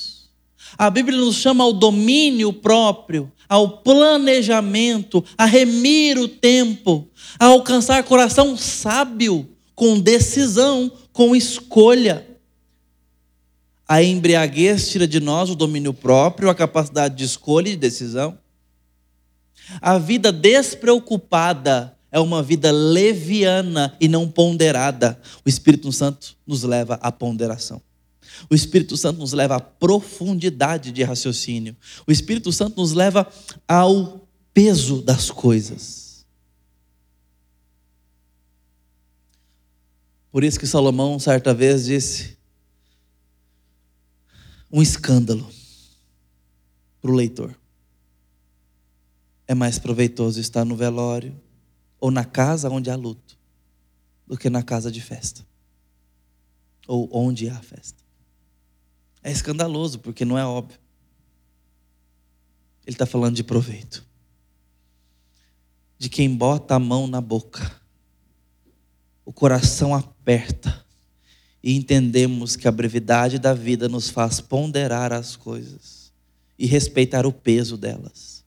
A 0.77 0.89
Bíblia 0.89 1.17
nos 1.17 1.35
chama 1.35 1.63
ao 1.63 1.73
domínio 1.73 2.51
próprio, 2.53 3.31
ao 3.47 3.79
planejamento, 3.79 5.23
a 5.37 5.45
remir 5.45 6.17
o 6.17 6.27
tempo, 6.27 7.07
a 7.37 7.45
alcançar 7.47 8.03
coração 8.03 8.55
sábio, 8.55 9.47
com 9.75 9.99
decisão, 9.99 10.91
com 11.13 11.35
escolha. 11.35 12.27
A 13.87 14.01
embriaguez 14.01 14.89
tira 14.89 15.07
de 15.07 15.19
nós 15.19 15.49
o 15.49 15.55
domínio 15.55 15.93
próprio, 15.93 16.49
a 16.49 16.55
capacidade 16.55 17.15
de 17.15 17.25
escolha 17.25 17.67
e 17.67 17.71
de 17.71 17.77
decisão. 17.77 18.37
A 19.81 19.97
vida 19.97 20.31
despreocupada 20.31 21.97
é 22.11 22.19
uma 22.19 22.43
vida 22.43 22.71
leviana 22.71 23.95
e 23.99 24.07
não 24.07 24.29
ponderada. 24.29 25.19
O 25.45 25.49
Espírito 25.49 25.91
Santo 25.91 26.35
nos 26.45 26.63
leva 26.63 26.95
à 26.95 27.11
ponderação. 27.11 27.81
O 28.49 28.55
Espírito 28.55 28.97
Santo 28.97 29.19
nos 29.19 29.33
leva 29.33 29.55
à 29.55 29.59
profundidade 29.59 30.91
de 30.91 31.03
raciocínio. 31.03 31.75
O 32.07 32.11
Espírito 32.11 32.51
Santo 32.51 32.79
nos 32.79 32.93
leva 32.93 33.27
ao 33.67 34.27
peso 34.53 35.01
das 35.01 35.29
coisas. 35.29 36.10
Por 40.31 40.43
isso 40.43 40.59
que 40.59 40.65
Salomão, 40.65 41.19
certa 41.19 41.53
vez, 41.53 41.85
disse: 41.85 42.37
um 44.71 44.81
escândalo 44.81 45.47
para 47.01 47.11
o 47.11 47.13
leitor 47.13 47.53
é 49.47 49.53
mais 49.53 49.77
proveitoso 49.77 50.39
estar 50.39 50.63
no 50.63 50.77
velório 50.77 51.37
ou 51.99 52.09
na 52.09 52.23
casa 52.23 52.69
onde 52.69 52.89
há 52.89 52.95
luto 52.95 53.37
do 54.25 54.37
que 54.37 54.49
na 54.49 54.63
casa 54.63 54.89
de 54.89 55.01
festa 55.01 55.45
ou 56.87 57.09
onde 57.11 57.49
há 57.49 57.59
festa. 57.61 58.01
É 59.21 59.31
escandaloso 59.31 59.99
porque 59.99 60.23
não 60.23 60.37
é 60.37 60.45
óbvio. 60.45 60.79
Ele 62.85 62.95
está 62.95 63.05
falando 63.05 63.35
de 63.35 63.43
proveito. 63.43 64.05
De 65.97 66.09
quem 66.09 66.33
bota 66.35 66.75
a 66.75 66.79
mão 66.79 67.05
na 67.05 67.21
boca, 67.21 67.80
o 69.25 69.31
coração 69.31 69.93
aperta 69.93 70.85
e 71.63 71.75
entendemos 71.75 72.55
que 72.55 72.67
a 72.67 72.71
brevidade 72.71 73.37
da 73.37 73.53
vida 73.53 73.87
nos 73.87 74.09
faz 74.09 74.41
ponderar 74.41 75.13
as 75.13 75.35
coisas 75.35 76.11
e 76.57 76.65
respeitar 76.65 77.25
o 77.25 77.31
peso 77.31 77.77
delas 77.77 78.41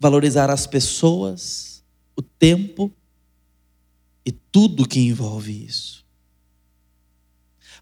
valorizar 0.00 0.48
as 0.48 0.66
pessoas, 0.66 1.84
o 2.16 2.22
tempo 2.22 2.90
e 4.24 4.32
tudo 4.32 4.88
que 4.88 4.98
envolve 4.98 5.66
isso. 5.66 6.02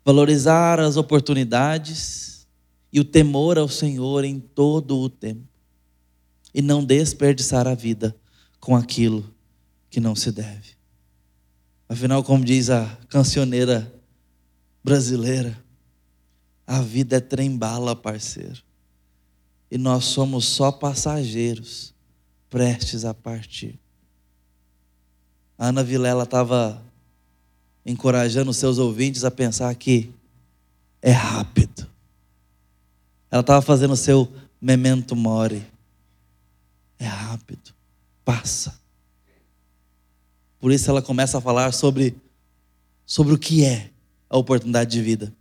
Valorizar 0.04 0.80
as 0.80 0.96
oportunidades 0.96 2.46
e 2.92 2.98
o 2.98 3.04
temor 3.04 3.56
ao 3.56 3.68
Senhor 3.68 4.24
em 4.24 4.40
todo 4.40 4.98
o 4.98 5.08
tempo. 5.08 5.46
E 6.52 6.60
não 6.60 6.84
desperdiçar 6.84 7.68
a 7.68 7.74
vida 7.74 8.16
com 8.58 8.74
aquilo 8.74 9.32
que 9.88 10.00
não 10.00 10.16
se 10.16 10.32
deve. 10.32 10.77
Afinal, 11.88 12.22
como 12.22 12.44
diz 12.44 12.68
a 12.68 12.84
cancioneira 13.08 13.90
brasileira, 14.84 15.58
a 16.66 16.82
vida 16.82 17.16
é 17.16 17.20
trem-bala, 17.20 17.96
parceiro. 17.96 18.62
E 19.70 19.78
nós 19.78 20.04
somos 20.04 20.44
só 20.44 20.70
passageiros 20.70 21.94
prestes 22.50 23.04
a 23.04 23.14
partir. 23.14 23.78
A 25.56 25.68
Ana 25.68 25.82
Vilela 25.82 26.24
estava 26.24 26.82
encorajando 27.84 28.52
seus 28.52 28.78
ouvintes 28.78 29.24
a 29.24 29.30
pensar 29.30 29.74
que 29.74 30.12
é 31.00 31.10
rápido. 31.10 31.86
Ela 33.30 33.40
estava 33.40 33.62
fazendo 33.62 33.92
o 33.92 33.96
seu 33.96 34.30
memento 34.60 35.16
mori. 35.16 35.66
É 36.98 37.06
rápido, 37.06 37.72
passa. 38.24 38.78
Por 40.60 40.72
isso 40.72 40.90
ela 40.90 41.00
começa 41.00 41.38
a 41.38 41.40
falar 41.40 41.72
sobre, 41.72 42.16
sobre 43.06 43.32
o 43.32 43.38
que 43.38 43.64
é 43.64 43.90
a 44.28 44.36
oportunidade 44.36 44.90
de 44.90 45.02
vida. 45.02 45.32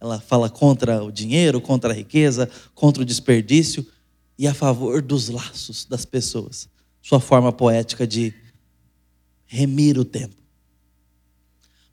Ela 0.00 0.20
fala 0.20 0.50
contra 0.50 1.02
o 1.02 1.10
dinheiro, 1.10 1.60
contra 1.60 1.92
a 1.92 1.96
riqueza, 1.96 2.50
contra 2.74 3.02
o 3.02 3.06
desperdício, 3.06 3.86
e 4.38 4.46
a 4.46 4.54
favor 4.54 5.00
dos 5.00 5.28
laços 5.28 5.84
das 5.84 6.04
pessoas. 6.04 6.68
Sua 7.00 7.20
forma 7.20 7.52
poética 7.52 8.06
de 8.06 8.34
remir 9.46 9.98
o 9.98 10.04
tempo. 10.04 10.34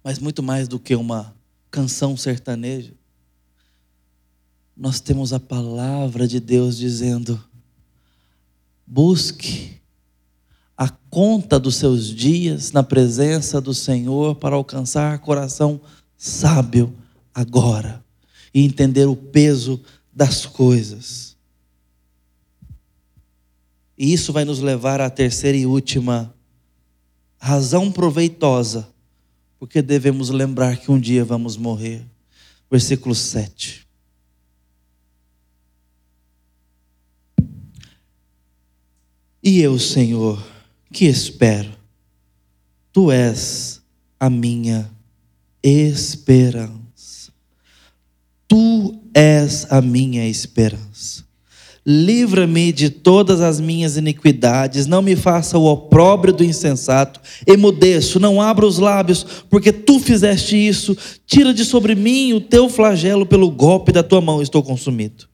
Mas 0.04 0.17
muito 0.20 0.41
mais 0.41 0.67
do 0.67 0.80
que 0.80 0.96
uma 0.96 1.36
canção 1.70 2.17
sertaneja, 2.17 2.94
nós 4.76 5.00
temos 5.00 5.32
a 5.32 5.39
palavra 5.39 6.28
de 6.28 6.39
Deus 6.39 6.78
dizendo: 6.78 7.41
busque 8.88 9.81
a 10.82 10.89
conta 11.12 11.60
dos 11.60 11.76
seus 11.76 12.08
dias 12.08 12.72
na 12.72 12.82
presença 12.82 13.62
do 13.62 13.72
Senhor 13.72 14.34
para 14.38 14.56
alcançar 14.56 15.20
coração 15.20 15.80
sábio 16.17 16.91
agora 17.36 18.04
e 18.52 18.65
entender 18.65 19.06
o 19.06 19.15
peso 19.15 19.80
das 20.12 20.48
coisas. 20.48 21.38
E 23.96 24.12
isso 24.12 24.34
vai 24.34 24.44
nos 24.44 24.60
levar 24.60 25.00
à 25.02 25.08
terceira 25.08 25.56
e 25.56 25.67
última 25.67 26.34
razão 27.38 27.91
proveitosa, 27.91 28.89
porque 29.60 29.84
devemos 29.84 30.32
lembrar 30.32 30.78
que 30.78 30.91
um 30.91 31.00
dia 31.00 31.24
vamos 31.24 31.58
morrer. 31.58 32.04
Versículo 32.72 33.13
7. 33.13 33.88
E 39.44 39.60
eu, 39.60 39.78
Senhor, 39.78 40.51
que 40.92 41.06
espero, 41.06 41.72
tu 42.92 43.12
és 43.12 43.82
a 44.20 44.30
minha 44.30 44.92
esperança. 45.64 47.32
Tu 48.48 49.00
és 49.14 49.66
a 49.70 49.82
minha 49.82 50.28
esperança. 50.28 51.26
Livra-me 51.84 52.72
de 52.72 52.92
todas 52.92 53.42
as 53.42 53.60
minhas 53.60 53.98
iniquidades, 53.98 54.86
não 54.86 55.02
me 55.02 55.16
faça 55.16 55.58
o 55.58 55.66
opróbrio 55.66 56.34
do 56.34 56.44
insensato. 56.44 57.20
Emudeço, 57.48 58.20
não 58.20 58.40
abra 58.40 58.68
os 58.68 58.78
lábios, 58.78 59.26
porque 59.50 59.72
tu 59.72 60.00
fizeste 60.00 60.56
isso. 60.56 60.96
Tira 61.26 61.54
de 61.54 61.66
sobre 61.66 61.96
mim 61.96 62.34
o 62.34 62.42
teu 62.42 62.70
flagelo, 62.70 63.26
pelo 63.26 63.50
golpe 63.50 63.92
da 63.92 64.04
tua 64.04 64.22
mão 64.22 64.42
estou 64.42 64.62
consumido. 64.62 65.28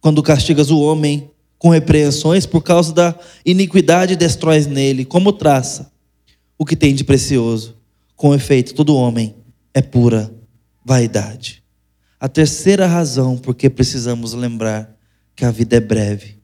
Quando 0.00 0.22
castigas 0.22 0.70
o 0.70 0.78
homem 0.80 1.31
com 1.62 1.68
repreensões 1.68 2.44
por 2.44 2.60
causa 2.60 2.92
da 2.92 3.16
iniquidade, 3.46 4.16
destróis 4.16 4.66
nele, 4.66 5.04
como 5.04 5.32
traça 5.32 5.92
o 6.58 6.64
que 6.64 6.74
tem 6.74 6.92
de 6.92 7.04
precioso. 7.04 7.76
Com 8.16 8.34
efeito, 8.34 8.74
todo 8.74 8.96
homem 8.96 9.36
é 9.72 9.80
pura 9.80 10.34
vaidade. 10.84 11.62
A 12.18 12.28
terceira 12.28 12.88
razão 12.88 13.38
por 13.38 13.54
que 13.54 13.70
precisamos 13.70 14.32
lembrar 14.32 14.92
que 15.36 15.44
a 15.44 15.52
vida 15.52 15.76
é 15.76 15.80
breve 15.80 16.42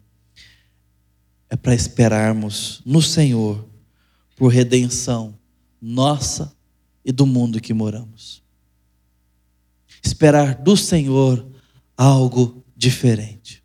é 1.50 1.56
para 1.56 1.74
esperarmos 1.74 2.80
no 2.86 3.02
Senhor 3.02 3.68
por 4.36 4.52
redenção 4.52 5.36
nossa 5.82 6.54
e 7.04 7.10
do 7.10 7.26
mundo 7.26 7.60
que 7.60 7.74
moramos. 7.74 8.40
Esperar 10.00 10.54
do 10.54 10.76
Senhor 10.76 11.44
algo 11.96 12.62
diferente. 12.76 13.57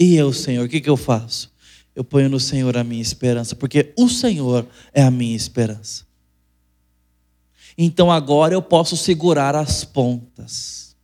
E 0.00 0.16
eu, 0.16 0.32
Senhor, 0.32 0.64
o 0.64 0.68
que, 0.68 0.80
que 0.80 0.88
eu 0.88 0.96
faço? 0.96 1.52
Eu 1.94 2.02
ponho 2.02 2.30
no 2.30 2.40
Senhor 2.40 2.74
a 2.78 2.82
minha 2.82 3.02
esperança, 3.02 3.54
porque 3.54 3.92
o 3.98 4.08
Senhor 4.08 4.66
é 4.94 5.02
a 5.02 5.10
minha 5.10 5.36
esperança. 5.36 6.06
Então 7.76 8.10
agora 8.10 8.54
eu 8.54 8.62
posso 8.62 8.96
segurar 8.96 9.54
as 9.54 9.84
pontas. 9.84 10.96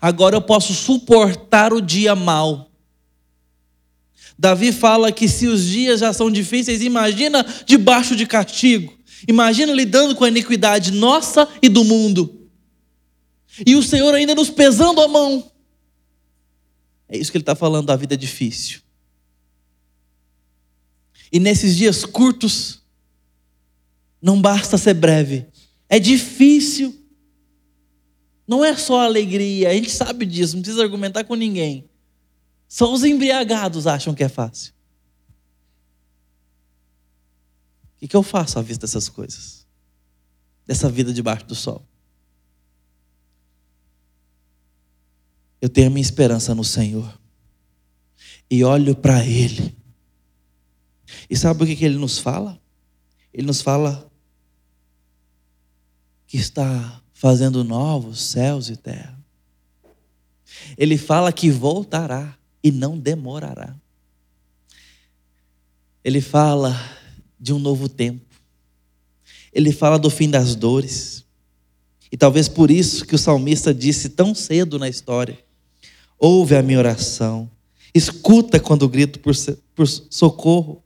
Agora 0.00 0.36
eu 0.36 0.40
posso 0.40 0.72
suportar 0.72 1.74
o 1.74 1.82
dia 1.82 2.14
mal. 2.14 2.70
Davi 4.38 4.72
fala 4.72 5.12
que 5.12 5.28
se 5.28 5.46
os 5.46 5.66
dias 5.66 6.00
já 6.00 6.12
são 6.12 6.30
difíceis, 6.30 6.80
imagina 6.80 7.44
debaixo 7.66 8.16
de 8.16 8.26
castigo. 8.26 8.94
Imagina 9.28 9.72
lidando 9.72 10.14
com 10.14 10.24
a 10.24 10.28
iniquidade 10.28 10.92
nossa 10.92 11.46
e 11.60 11.68
do 11.68 11.84
mundo. 11.84 12.48
E 13.66 13.76
o 13.76 13.82
Senhor 13.82 14.12
ainda 14.14 14.34
nos 14.34 14.48
pesando 14.48 15.00
a 15.02 15.08
mão. 15.08 15.50
É 17.08 17.16
isso 17.16 17.30
que 17.30 17.36
ele 17.36 17.42
está 17.42 17.54
falando 17.54 17.86
da 17.86 17.96
vida 17.96 18.16
difícil. 18.16 18.80
E 21.30 21.38
nesses 21.38 21.76
dias 21.76 22.04
curtos, 22.04 22.82
não 24.22 24.40
basta 24.40 24.78
ser 24.78 24.94
breve, 24.94 25.46
é 25.88 25.98
difícil. 25.98 26.94
Não 28.46 28.64
é 28.64 28.76
só 28.76 29.00
alegria, 29.00 29.70
a 29.70 29.72
gente 29.74 29.90
sabe 29.90 30.26
disso, 30.26 30.54
não 30.54 30.62
precisa 30.62 30.82
argumentar 30.82 31.24
com 31.24 31.34
ninguém. 31.34 31.88
Só 32.68 32.92
os 32.92 33.04
embriagados 33.04 33.86
acham 33.86 34.14
que 34.14 34.22
é 34.22 34.28
fácil. 34.28 34.72
O 38.02 38.08
que 38.08 38.14
eu 38.14 38.22
faço 38.22 38.58
à 38.58 38.62
vista 38.62 38.86
dessas 38.86 39.08
coisas? 39.08 39.66
Dessa 40.66 40.90
vida 40.90 41.12
debaixo 41.12 41.46
do 41.46 41.54
sol? 41.54 41.86
Eu 45.64 45.68
tenho 45.70 45.86
a 45.86 45.90
minha 45.90 46.02
esperança 46.02 46.54
no 46.54 46.62
Senhor. 46.62 47.18
E 48.50 48.62
olho 48.62 48.94
para 48.94 49.24
Ele. 49.24 49.74
E 51.30 51.34
sabe 51.34 51.64
o 51.64 51.66
que, 51.66 51.74
que 51.74 51.86
Ele 51.86 51.96
nos 51.96 52.18
fala? 52.18 52.60
Ele 53.32 53.46
nos 53.46 53.62
fala 53.62 54.06
que 56.26 56.36
está 56.36 57.00
fazendo 57.14 57.64
novos 57.64 58.20
céus 58.20 58.68
e 58.68 58.76
terra. 58.76 59.18
Ele 60.76 60.98
fala 60.98 61.32
que 61.32 61.50
voltará 61.50 62.36
e 62.62 62.70
não 62.70 62.98
demorará. 62.98 63.74
Ele 66.04 66.20
fala 66.20 66.78
de 67.40 67.54
um 67.54 67.58
novo 67.58 67.88
tempo. 67.88 68.26
Ele 69.50 69.72
fala 69.72 69.98
do 69.98 70.10
fim 70.10 70.28
das 70.28 70.54
dores. 70.54 71.24
E 72.12 72.18
talvez 72.18 72.50
por 72.50 72.70
isso 72.70 73.06
que 73.06 73.14
o 73.14 73.18
salmista 73.18 73.72
disse 73.72 74.10
tão 74.10 74.34
cedo 74.34 74.78
na 74.78 74.90
história: 74.90 75.42
Ouve 76.18 76.56
a 76.56 76.62
minha 76.62 76.78
oração, 76.78 77.50
escuta 77.94 78.58
quando 78.58 78.88
grito 78.88 79.18
por, 79.20 79.34
por 79.74 79.86
socorro. 79.86 80.82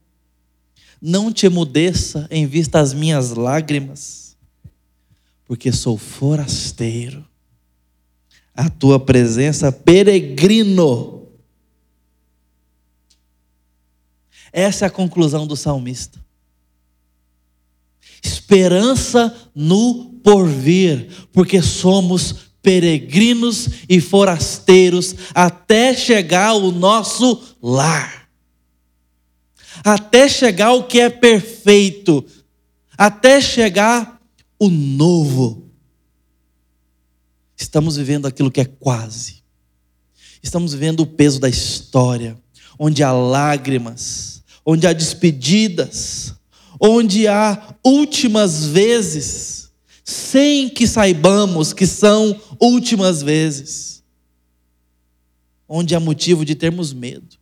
Não 1.01 1.31
te 1.31 1.45
emudeça 1.45 2.27
em 2.29 2.45
vista 2.45 2.79
das 2.79 2.93
minhas 2.93 3.31
lágrimas 3.31 4.29
porque 5.49 5.71
sou 5.71 5.97
forasteiro. 5.97 7.27
A 8.53 8.69
tua 8.69 8.99
presença 8.99 9.71
peregrino. 9.71 11.27
Essa 14.53 14.85
é 14.85 14.87
a 14.87 14.91
conclusão 14.91 15.47
do 15.47 15.57
salmista. 15.57 16.23
Esperança 18.21 19.35
no 19.55 20.19
porvir, 20.23 21.09
porque 21.33 21.63
somos 21.63 22.48
peregrinos 22.61 23.69
e 23.87 24.01
forasteiros 24.01 25.15
até 25.33 25.93
chegar 25.93 26.49
ao 26.49 26.71
nosso 26.71 27.41
lar. 27.61 28.29
Até 29.83 30.27
chegar 30.27 30.73
o 30.73 30.83
que 30.83 30.99
é 30.99 31.09
perfeito, 31.09 32.25
até 32.97 33.39
chegar 33.39 34.19
o 34.59 34.69
novo. 34.69 35.69
Estamos 37.57 37.95
vivendo 37.95 38.27
aquilo 38.27 38.51
que 38.51 38.61
é 38.61 38.65
quase. 38.65 39.43
Estamos 40.41 40.73
vivendo 40.73 41.01
o 41.01 41.07
peso 41.07 41.39
da 41.39 41.49
história, 41.49 42.37
onde 42.77 43.03
há 43.03 43.11
lágrimas, 43.11 44.41
onde 44.65 44.87
há 44.87 44.93
despedidas, 44.93 46.33
onde 46.79 47.27
há 47.27 47.75
últimas 47.83 48.65
vezes, 48.65 49.68
sem 50.09 50.69
que 50.69 50.87
saibamos 50.87 51.71
que 51.71 51.85
são 51.85 52.39
últimas 52.59 53.21
vezes. 53.21 54.03
Onde 55.67 55.93
há 55.93 55.99
motivo 55.99 56.43
de 56.43 56.55
termos 56.55 56.91
medo 56.91 57.37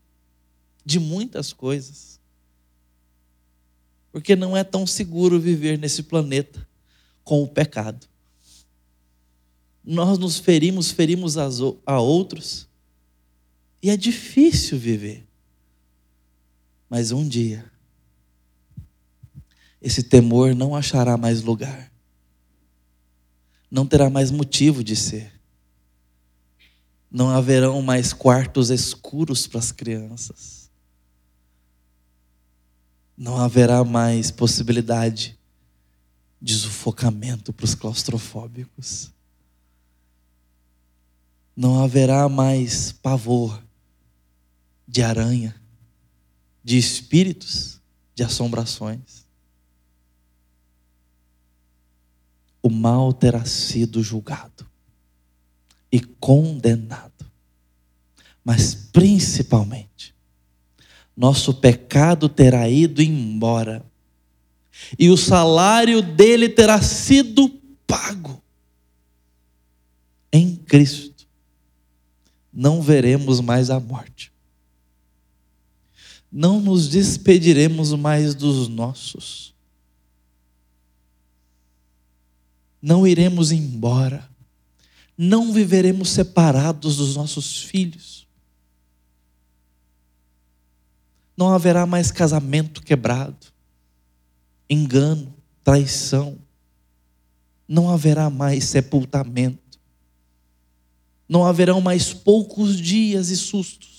de 0.83 0.99
muitas 0.99 1.53
coisas. 1.53 2.19
Porque 4.11 4.35
não 4.35 4.55
é 4.55 4.63
tão 4.63 4.85
seguro 4.85 5.39
viver 5.39 5.77
nesse 5.77 6.03
planeta 6.03 6.67
com 7.23 7.41
o 7.43 7.47
pecado. 7.47 8.07
Nós 9.83 10.17
nos 10.17 10.37
ferimos, 10.37 10.91
ferimos 10.91 11.35
a 11.37 11.99
outros, 11.99 12.67
e 13.81 13.89
é 13.89 13.95
difícil 13.95 14.77
viver. 14.77 15.25
Mas 16.89 17.11
um 17.11 17.27
dia, 17.27 17.69
esse 19.81 20.03
temor 20.03 20.55
não 20.55 20.75
achará 20.75 21.15
mais 21.17 21.41
lugar, 21.41 21.91
não 23.69 23.85
terá 23.85 24.09
mais 24.09 24.31
motivo 24.31 24.83
de 24.83 24.95
ser. 24.95 25.33
Não 27.11 27.29
haverão 27.29 27.81
mais 27.81 28.13
quartos 28.13 28.69
escuros 28.69 29.47
para 29.47 29.59
as 29.59 29.71
crianças. 29.71 30.69
Não 33.17 33.37
haverá 33.37 33.83
mais 33.83 34.29
possibilidade 34.29 35.37
de 36.41 36.53
sufocamento 36.53 37.51
para 37.51 37.65
os 37.65 37.73
claustrofóbicos. 37.73 39.11
Não 41.55 41.83
haverá 41.83 42.29
mais 42.29 42.91
pavor 42.91 43.63
de 44.87 45.01
aranha, 45.01 45.55
de 46.63 46.77
espíritos, 46.77 47.81
de 48.13 48.23
assombrações. 48.23 49.16
O 52.67 52.69
mal 52.69 53.13
terá 53.13 53.45
sido 53.45 54.03
julgado 54.03 54.67
e 55.89 56.01
condenado, 56.01 57.25
mas 58.43 58.75
principalmente, 58.91 60.13
nosso 61.15 61.53
pecado 61.53 62.27
terá 62.27 62.67
ido 62.67 63.01
embora 63.01 63.85
e 64.99 65.09
o 65.09 65.15
salário 65.15 66.01
dele 66.01 66.49
terá 66.49 66.81
sido 66.81 67.47
pago 67.87 68.43
em 70.29 70.53
Cristo. 70.53 71.25
Não 72.51 72.81
veremos 72.81 73.39
mais 73.39 73.69
a 73.69 73.79
morte. 73.79 74.29
Não 76.29 76.59
nos 76.59 76.89
despediremos 76.89 77.93
mais 77.93 78.35
dos 78.35 78.67
nossos. 78.67 79.55
Não 82.81 83.07
iremos 83.07 83.51
embora. 83.51 84.27
Não 85.17 85.51
viveremos 85.51 86.09
separados 86.09 86.97
dos 86.97 87.15
nossos 87.15 87.61
filhos. 87.61 88.27
Não 91.35 91.49
haverá 91.49 91.85
mais 91.85 92.11
casamento 92.11 92.81
quebrado 92.81 93.47
engano, 94.69 95.33
traição. 95.63 96.37
Não 97.67 97.89
haverá 97.89 98.29
mais 98.29 98.65
sepultamento. 98.65 99.79
Não 101.27 101.45
haverão 101.45 101.79
mais 101.79 102.13
poucos 102.13 102.79
dias 102.79 103.29
e 103.29 103.37
sustos. 103.37 103.97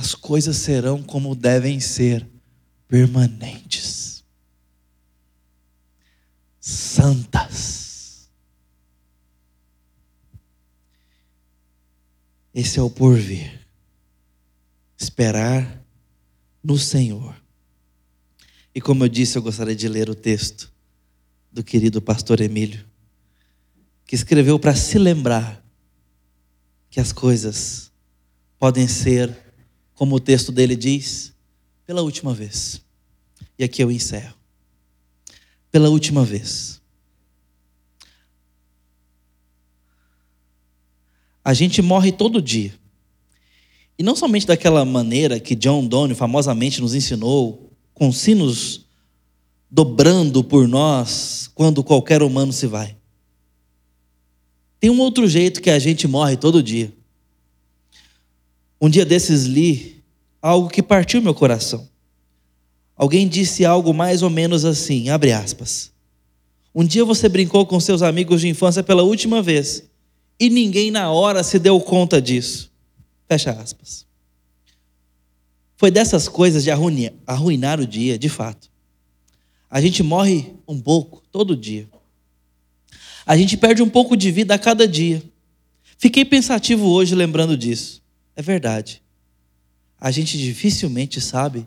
as 0.00 0.14
coisas 0.14 0.56
serão 0.56 1.02
como 1.02 1.34
devem 1.34 1.78
ser, 1.78 2.26
permanentes, 2.88 3.99
santas. 6.60 8.28
Esse 12.54 12.78
é 12.78 12.82
o 12.82 12.90
porvir. 12.90 13.66
Esperar 14.98 15.82
no 16.62 16.76
Senhor. 16.76 17.34
E 18.74 18.80
como 18.80 19.04
eu 19.04 19.08
disse, 19.08 19.38
eu 19.38 19.42
gostaria 19.42 19.74
de 19.74 19.88
ler 19.88 20.10
o 20.10 20.14
texto 20.14 20.70
do 21.50 21.64
querido 21.64 22.00
pastor 22.00 22.40
Emílio, 22.40 22.84
que 24.04 24.14
escreveu 24.14 24.58
para 24.58 24.76
se 24.76 24.98
lembrar 24.98 25.64
que 26.88 27.00
as 27.00 27.12
coisas 27.12 27.90
podem 28.58 28.86
ser, 28.86 29.36
como 29.94 30.16
o 30.16 30.20
texto 30.20 30.52
dele 30.52 30.76
diz, 30.76 31.32
pela 31.86 32.02
última 32.02 32.34
vez. 32.34 32.80
E 33.58 33.64
aqui 33.64 33.82
eu 33.82 33.90
encerro. 33.90 34.39
Pela 35.70 35.88
última 35.88 36.24
vez. 36.24 36.80
A 41.44 41.54
gente 41.54 41.82
morre 41.82 42.12
todo 42.12 42.40
dia. 42.40 42.72
E 43.98 44.02
não 44.02 44.16
somente 44.16 44.46
daquela 44.46 44.84
maneira 44.84 45.38
que 45.38 45.54
John 45.54 45.86
Donne 45.86 46.14
famosamente 46.14 46.80
nos 46.80 46.94
ensinou, 46.94 47.70
com 47.92 48.10
sinos 48.10 48.86
dobrando 49.70 50.42
por 50.42 50.66
nós 50.66 51.50
quando 51.54 51.84
qualquer 51.84 52.22
humano 52.22 52.52
se 52.52 52.66
vai. 52.66 52.96
Tem 54.80 54.88
um 54.88 55.00
outro 55.00 55.28
jeito 55.28 55.60
que 55.60 55.68
a 55.68 55.78
gente 55.78 56.08
morre 56.08 56.36
todo 56.36 56.62
dia. 56.62 56.90
Um 58.80 58.88
dia 58.88 59.04
desses 59.04 59.44
li 59.44 60.02
algo 60.40 60.70
que 60.70 60.82
partiu 60.82 61.20
meu 61.20 61.34
coração. 61.34 61.89
Alguém 63.00 63.26
disse 63.26 63.64
algo 63.64 63.94
mais 63.94 64.20
ou 64.20 64.28
menos 64.28 64.62
assim, 64.66 65.08
abre 65.08 65.32
aspas. 65.32 65.90
Um 66.74 66.84
dia 66.84 67.02
você 67.02 67.30
brincou 67.30 67.64
com 67.64 67.80
seus 67.80 68.02
amigos 68.02 68.42
de 68.42 68.48
infância 68.48 68.82
pela 68.82 69.02
última 69.02 69.40
vez 69.40 69.88
e 70.38 70.50
ninguém 70.50 70.90
na 70.90 71.10
hora 71.10 71.42
se 71.42 71.58
deu 71.58 71.80
conta 71.80 72.20
disso. 72.20 72.70
Fecha 73.26 73.52
aspas. 73.52 74.04
Foi 75.78 75.90
dessas 75.90 76.28
coisas 76.28 76.62
de 76.62 76.70
arruinar 76.70 77.80
o 77.80 77.86
dia, 77.86 78.18
de 78.18 78.28
fato. 78.28 78.70
A 79.70 79.80
gente 79.80 80.02
morre 80.02 80.52
um 80.68 80.78
pouco 80.78 81.22
todo 81.32 81.56
dia. 81.56 81.88
A 83.24 83.34
gente 83.34 83.56
perde 83.56 83.82
um 83.82 83.88
pouco 83.88 84.14
de 84.14 84.30
vida 84.30 84.54
a 84.54 84.58
cada 84.58 84.86
dia. 84.86 85.22
Fiquei 85.96 86.26
pensativo 86.26 86.86
hoje 86.86 87.14
lembrando 87.14 87.56
disso. 87.56 88.02
É 88.36 88.42
verdade. 88.42 89.02
A 89.98 90.10
gente 90.10 90.36
dificilmente 90.36 91.18
sabe 91.18 91.66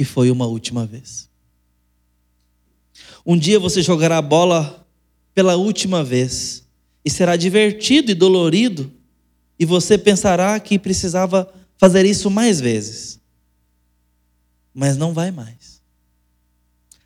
que 0.00 0.04
foi 0.06 0.30
uma 0.30 0.46
última 0.46 0.86
vez. 0.86 1.28
Um 3.26 3.36
dia 3.36 3.60
você 3.60 3.82
jogará 3.82 4.16
a 4.16 4.22
bola 4.22 4.88
pela 5.34 5.56
última 5.56 6.02
vez 6.02 6.66
e 7.04 7.10
será 7.10 7.36
divertido 7.36 8.10
e 8.10 8.14
dolorido 8.14 8.90
e 9.58 9.66
você 9.66 9.98
pensará 9.98 10.58
que 10.58 10.78
precisava 10.78 11.52
fazer 11.76 12.06
isso 12.06 12.30
mais 12.30 12.62
vezes. 12.62 13.20
Mas 14.72 14.96
não 14.96 15.12
vai 15.12 15.30
mais. 15.30 15.82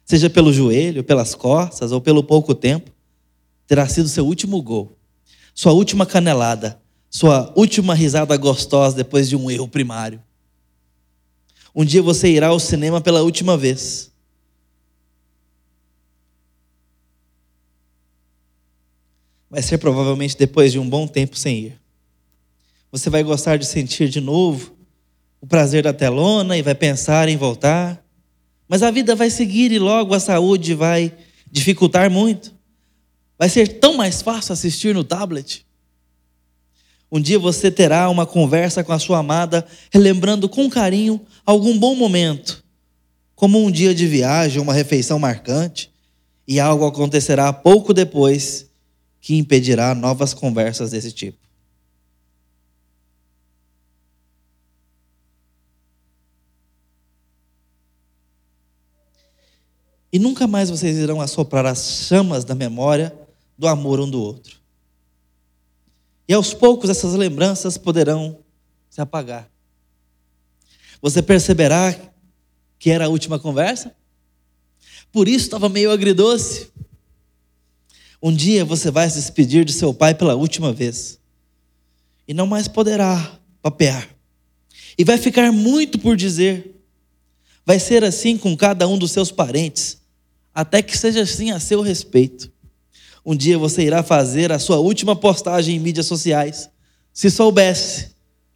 Seja 0.05 0.31
pelo 0.31 0.53
joelho, 0.53 1.03
pelas 1.03 1.35
costas 1.35 1.91
ou 1.91 2.01
pelo 2.01 2.23
pouco 2.23 2.55
tempo, 2.55 2.93
terá 3.67 3.89
sido 3.89 4.09
seu 4.09 4.25
último 4.25 4.63
gol, 4.63 4.97
sua 5.53 5.73
última 5.73 6.07
canelada, 6.07 6.81
sua 7.11 7.53
última 7.57 7.93
risada 7.93 8.37
gostosa 8.37 8.95
depois 8.95 9.29
de 9.29 9.35
um 9.35 9.51
erro 9.51 9.67
primário. 9.67 10.23
Um 11.75 11.85
dia 11.85 12.01
você 12.01 12.29
irá 12.29 12.49
ao 12.49 12.61
cinema 12.61 13.01
pela 13.01 13.23
última 13.23 13.57
vez. 13.57 14.13
Vai 19.51 19.63
ser 19.63 19.79
provavelmente 19.79 20.37
depois 20.37 20.73
de 20.73 20.79
um 20.79 20.89
bom 20.89 21.07
tempo 21.07 21.37
sem 21.37 21.59
ir. 21.59 21.81
Você 22.93 23.11
vai 23.11 23.23
gostar 23.23 23.57
de 23.57 23.67
sentir 23.67 24.09
de 24.09 24.21
novo 24.21 24.77
o 25.41 25.47
prazer 25.47 25.83
da 25.83 25.93
telona 25.93 26.57
e 26.57 26.63
vai 26.63 26.75
pensar 26.75 27.29
em 27.29 27.37
voltar. 27.37 28.05
Mas 28.69 28.83
a 28.83 28.91
vida 28.91 29.15
vai 29.15 29.31
seguir 29.31 29.73
e 29.73 29.79
logo 29.79 30.15
a 30.15 30.21
saúde 30.21 30.75
vai 30.75 31.13
dificultar 31.51 32.09
muito. 32.11 32.55
Vai 33.39 33.49
ser 33.49 33.79
tão 33.79 33.97
mais 33.97 34.23
fácil 34.23 34.53
assistir 34.53 34.95
no 34.95 35.05
tablet. 35.05 35.64
Um 37.15 37.21
dia 37.21 37.39
você 37.39 37.71
terá 37.71 38.11
uma 38.11 38.27
conversa 38.27 38.83
com 38.83 38.93
a 38.93 38.99
sua 38.99 39.19
amada, 39.19 39.65
relembrando 39.93 40.49
com 40.49 40.69
carinho 40.69 41.25
algum 41.47 41.79
bom 41.79 41.95
momento, 41.95 42.65
como 43.37 43.65
um 43.65 43.71
dia 43.71 43.95
de 43.95 44.05
viagem, 44.05 44.61
uma 44.61 44.75
refeição 44.75 45.17
marcante, 45.17 45.93
e 46.45 46.59
algo 46.59 46.85
acontecerá 46.85 47.53
pouco 47.53 47.95
depois 47.95 48.69
que 49.21 49.37
impedirá 49.37 49.95
novas 49.95 50.35
conversas 50.35 50.91
desse 50.91 51.13
tipo. 51.13 51.39
E 60.13 60.19
nunca 60.19 60.49
mais 60.49 60.69
vocês 60.69 60.97
irão 60.97 61.21
assoprar 61.21 61.65
as 61.65 62.07
chamas 62.09 62.45
da 62.45 62.57
memória 62.57 63.17
do 63.57 63.69
amor 63.69 64.01
um 64.01 64.11
do 64.11 64.21
outro. 64.21 64.64
E 66.29 66.33
aos 66.33 66.55
poucos 66.55 66.91
essas 66.91 67.15
lembranças 67.15 67.77
poderão 67.77 68.39
se 68.89 69.01
apagar. 69.01 69.51
Você 71.03 71.23
perceberá 71.23 71.95
que 72.79 72.91
era 72.91 73.07
a 73.07 73.09
última 73.09 73.39
conversa? 73.39 73.95
Por 75.13 75.29
isso 75.29 75.45
estava 75.45 75.69
meio 75.69 75.91
agridoce. 75.91 76.69
Um 78.23 78.33
dia 78.33 78.65
você 78.65 78.91
vai 78.91 79.09
se 79.11 79.17
despedir 79.17 79.65
de 79.65 79.73
seu 79.73 79.93
pai 79.93 80.15
pela 80.15 80.35
última 80.35 80.73
vez. 80.73 81.19
E 82.27 82.33
não 82.33 82.47
mais 82.47 82.69
poderá 82.69 83.39
papear. 83.61 84.09
E 84.97 85.05
vai 85.05 85.19
ficar 85.19 85.53
muito 85.53 85.99
por 85.99 86.17
dizer. 86.17 86.83
Vai 87.67 87.79
ser 87.79 88.03
assim 88.03 88.39
com 88.39 88.57
cada 88.57 88.89
um 88.89 88.97
dos 88.97 89.11
seus 89.11 89.31
parentes 89.31 90.03
até 90.55 90.81
que 90.81 90.97
seja 90.97 91.23
assim 91.23 91.51
a 91.51 91.59
seu 91.59 91.83
respeito. 91.83 92.53
Um 93.25 93.35
dia 93.35 93.57
você 93.57 93.83
irá 93.83 94.03
fazer 94.03 94.53
a 94.53 94.59
sua 94.59 94.79
última 94.79 95.17
postagem 95.17 95.77
em 95.77 95.81
mídias 95.81 96.07
sociais. 96.07 96.69
Se 97.13 97.31
soubesse, 97.31 98.11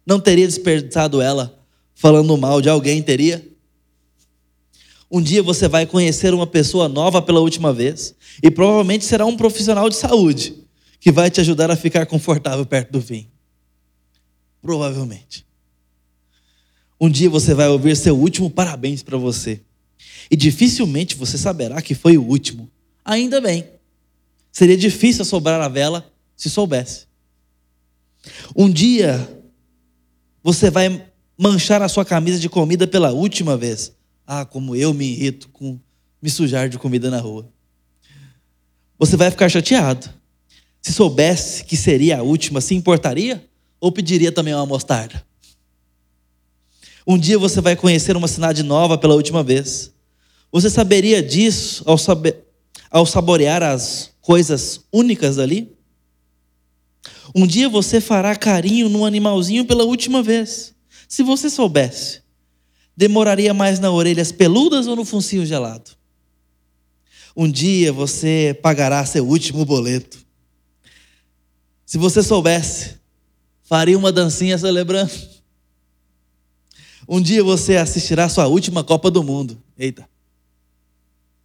não 0.05 0.19
teria 0.19 0.45
desperdiçado 0.45 1.21
ela 1.21 1.59
falando 1.95 2.37
mal 2.37 2.61
de 2.61 2.69
alguém, 2.69 3.01
teria? 3.01 3.45
Um 5.11 5.21
dia 5.21 5.41
você 5.41 5.67
vai 5.67 5.87
conhecer 5.87 6.33
uma 6.33 6.45
pessoa 6.45 6.87
nova 6.87 7.21
pela 7.21 7.39
última 7.39 7.73
vez 7.73 8.13
e 8.43 8.51
provavelmente 8.51 9.05
será 9.05 9.25
um 9.25 9.35
profissional 9.35 9.89
de 9.89 9.95
saúde 9.95 10.55
que 10.99 11.11
vai 11.11 11.31
te 11.31 11.41
ajudar 11.41 11.71
a 11.71 11.75
ficar 11.75 12.05
confortável 12.05 12.65
perto 12.65 12.91
do 12.91 13.01
fim. 13.01 13.27
Provavelmente. 14.61 15.47
Um 17.01 17.09
dia 17.09 17.29
você 17.29 17.53
vai 17.53 17.69
ouvir 17.69 17.95
seu 17.97 18.15
último 18.15 18.51
parabéns 18.51 19.01
para 19.01 19.17
você 19.17 19.61
e 20.29 20.35
dificilmente 20.35 21.15
você 21.15 21.37
saberá 21.37 21.81
que 21.81 21.95
foi 21.95 22.17
o 22.17 22.23
último. 22.23 22.69
Ainda 23.03 23.41
bem. 23.41 23.78
Seria 24.51 24.77
difícil 24.77 25.23
sobrar 25.25 25.61
a 25.61 25.67
vela 25.67 26.11
se 26.35 26.49
soubesse. 26.49 27.07
Um 28.55 28.69
dia 28.69 29.37
você 30.43 30.69
vai 30.69 31.05
manchar 31.37 31.81
a 31.81 31.89
sua 31.89 32.05
camisa 32.05 32.39
de 32.39 32.49
comida 32.49 32.87
pela 32.87 33.11
última 33.11 33.55
vez. 33.55 33.93
Ah, 34.25 34.45
como 34.45 34.75
eu 34.75 34.93
me 34.93 35.05
irrito 35.05 35.49
com 35.49 35.79
me 36.21 36.29
sujar 36.29 36.69
de 36.69 36.77
comida 36.77 37.09
na 37.09 37.19
rua. 37.19 37.49
Você 38.97 39.15
vai 39.15 39.31
ficar 39.31 39.49
chateado. 39.49 40.09
Se 40.81 40.93
soubesse 40.93 41.63
que 41.63 41.77
seria 41.77 42.19
a 42.19 42.23
última, 42.23 42.61
se 42.61 42.75
importaria? 42.75 43.47
Ou 43.79 43.91
pediria 43.91 44.31
também 44.31 44.53
uma 44.53 44.65
mostarda? 44.65 45.25
Um 47.07 47.17
dia 47.17 47.39
você 47.39 47.61
vai 47.61 47.75
conhecer 47.75 48.15
uma 48.15 48.27
cidade 48.27 48.61
nova 48.61 48.97
pela 48.97 49.15
última 49.15 49.41
vez. 49.41 49.91
Você 50.51 50.69
saberia 50.69 51.23
disso 51.23 51.83
ao, 51.85 51.97
saber, 51.97 52.45
ao 52.91 53.05
saborear 53.05 53.63
as 53.63 54.11
coisas 54.29 54.81
únicas 54.93 55.39
ali? 55.39 55.75
Um 57.33 57.47
dia 57.47 57.67
você 57.67 57.99
fará 57.99 58.35
carinho 58.35 58.87
no 58.87 59.03
animalzinho 59.03 59.65
pela 59.65 59.83
última 59.83 60.21
vez. 60.21 60.75
Se 61.07 61.23
você 61.23 61.49
soubesse, 61.49 62.21
demoraria 62.95 63.55
mais 63.55 63.79
nas 63.79 63.89
orelhas 63.89 64.31
peludas 64.31 64.85
ou 64.85 64.95
no 64.95 65.03
funcinho 65.03 65.47
gelado? 65.47 65.97
Um 67.35 67.49
dia 67.49 67.91
você 67.91 68.55
pagará 68.61 69.03
seu 69.03 69.27
último 69.27 69.65
boleto. 69.65 70.23
Se 71.83 71.97
você 71.97 72.21
soubesse, 72.21 72.99
faria 73.63 73.97
uma 73.97 74.11
dancinha 74.11 74.59
celebrando. 74.59 75.11
Um 77.07 77.19
dia 77.19 77.43
você 77.43 77.77
assistirá 77.77 78.29
sua 78.29 78.45
última 78.45 78.83
Copa 78.83 79.09
do 79.09 79.23
Mundo. 79.23 79.59
Eita. 79.75 80.07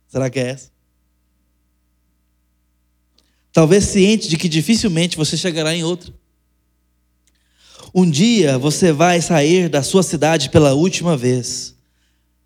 Será 0.07 0.29
que 0.29 0.39
é 0.39 0.51
essa? 0.51 0.74
Talvez 3.55 3.85
ciente 3.85 4.29
de 4.29 4.37
que 4.37 4.49
dificilmente 4.49 5.17
você 5.17 5.37
chegará 5.37 5.73
em 5.73 5.85
outra. 5.85 6.13
Um 7.95 8.11
dia 8.11 8.59
você 8.59 8.91
vai 8.91 9.21
sair 9.21 9.69
da 9.69 9.81
sua 9.81 10.03
cidade 10.03 10.51
pela 10.51 10.75
última 10.75 11.17
vez, 11.17 11.77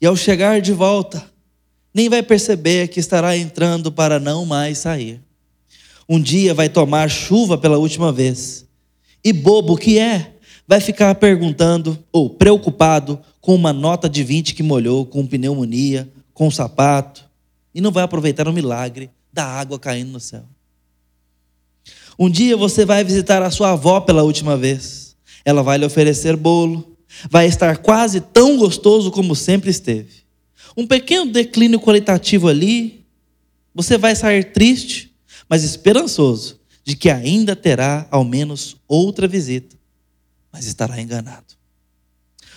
e 0.03 0.05
ao 0.05 0.15
chegar 0.15 0.61
de 0.61 0.71
volta, 0.71 1.25
nem 1.95 2.11
vai 2.11 2.23
perceber 2.23 2.89
que 2.89 3.01
estará 3.01 3.35
entrando 3.35 3.91
para 3.91 4.21
não 4.21 4.45
mais 4.45 4.77
sair. 4.77 5.23
Um 6.07 6.21
dia 6.21 6.53
vai 6.53 6.69
tomar 6.69 7.09
chuva 7.09 7.57
pela 7.57 7.79
última 7.79 8.13
vez, 8.13 8.67
e 9.25 9.33
bobo 9.33 9.79
que 9.79 9.99
é, 9.99 10.35
vai 10.67 10.79
ficar 10.79 11.15
perguntando 11.15 11.99
ou 12.13 12.29
preocupado 12.29 13.19
com 13.41 13.55
uma 13.55 13.73
nota 13.73 14.11
de 14.11 14.23
20 14.23 14.55
que 14.55 14.63
molhou, 14.63 15.07
com 15.07 15.27
pneumonia, 15.27 16.07
com 16.35 16.49
um 16.49 16.51
sapato, 16.51 17.25
e 17.75 17.81
não 17.81 17.91
vai 17.91 18.05
aproveitar 18.05 18.47
o 18.47 18.53
milagre 18.53 19.09
da 19.33 19.47
água 19.47 19.79
caindo 19.79 20.13
no 20.13 20.21
céu. 20.21 20.45
Um 22.19 22.29
dia 22.29 22.57
você 22.57 22.85
vai 22.85 23.05
visitar 23.05 23.43
a 23.43 23.51
sua 23.51 23.73
avó 23.73 24.01
pela 24.01 24.23
última 24.23 24.57
vez. 24.57 25.17
Ela 25.45 25.63
vai 25.63 25.79
lhe 25.79 25.87
oferecer 25.87 26.37
bolo, 26.37 26.97
vai 27.31 27.47
estar 27.47 27.79
quase 27.79 28.21
tão 28.21 28.57
gostoso 28.57 29.11
como 29.11 29.35
sempre 29.37 29.71
esteve. 29.71 30.25
Um 30.77 30.87
pequeno 30.87 31.31
declínio 31.31 31.81
qualitativo 31.81 32.49
ali, 32.49 33.07
você 33.75 33.97
vai 33.97 34.15
sair 34.15 34.53
triste, 34.53 35.15
mas 35.49 35.65
esperançoso 35.65 36.59
de 36.85 36.97
que 36.97 37.11
ainda 37.11 37.55
terá 37.55 38.07
ao 38.11 38.25
menos 38.25 38.77
outra 38.89 39.29
visita 39.29 39.79
mas 40.53 40.67
estará 40.67 41.01
enganado. 41.01 41.47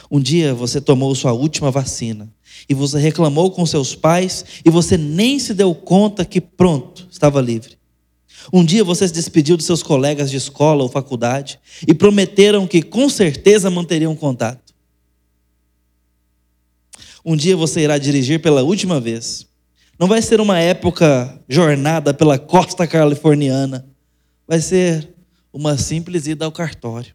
Um 0.09 0.19
dia 0.19 0.53
você 0.53 0.81
tomou 0.81 1.13
sua 1.15 1.31
última 1.31 1.71
vacina 1.71 2.33
e 2.67 2.73
você 2.73 2.99
reclamou 2.99 3.51
com 3.51 3.65
seus 3.65 3.95
pais 3.95 4.43
e 4.65 4.69
você 4.69 4.97
nem 4.97 5.39
se 5.39 5.53
deu 5.53 5.73
conta 5.73 6.25
que 6.25 6.41
pronto, 6.41 7.07
estava 7.09 7.39
livre. 7.39 7.77
Um 8.51 8.63
dia 8.63 8.83
você 8.83 9.07
se 9.07 9.13
despediu 9.13 9.57
de 9.57 9.63
seus 9.63 9.83
colegas 9.83 10.31
de 10.31 10.37
escola 10.37 10.83
ou 10.83 10.89
faculdade 10.89 11.59
e 11.87 11.93
prometeram 11.93 12.65
que 12.65 12.81
com 12.81 13.09
certeza 13.09 13.69
manteriam 13.69 14.15
contato. 14.15 14.73
Um 17.23 17.35
dia 17.35 17.55
você 17.55 17.81
irá 17.81 17.97
dirigir 17.97 18.41
pela 18.41 18.63
última 18.63 18.99
vez. 18.99 19.45
Não 19.99 20.07
vai 20.07 20.21
ser 20.21 20.41
uma 20.41 20.59
época 20.59 21.39
jornada 21.47 22.13
pela 22.13 22.39
costa 22.39 22.87
californiana. 22.87 23.85
Vai 24.47 24.59
ser 24.59 25.13
uma 25.53 25.77
simples 25.77 26.25
ida 26.25 26.45
ao 26.45 26.51
cartório. 26.51 27.13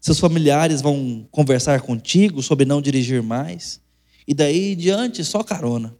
Seus 0.00 0.20
familiares 0.20 0.80
vão 0.80 1.26
conversar 1.30 1.80
contigo 1.80 2.42
sobre 2.42 2.64
não 2.64 2.80
dirigir 2.80 3.22
mais. 3.22 3.80
E 4.26 4.34
daí 4.34 4.72
em 4.72 4.76
diante, 4.76 5.24
só 5.24 5.42
carona. 5.42 5.96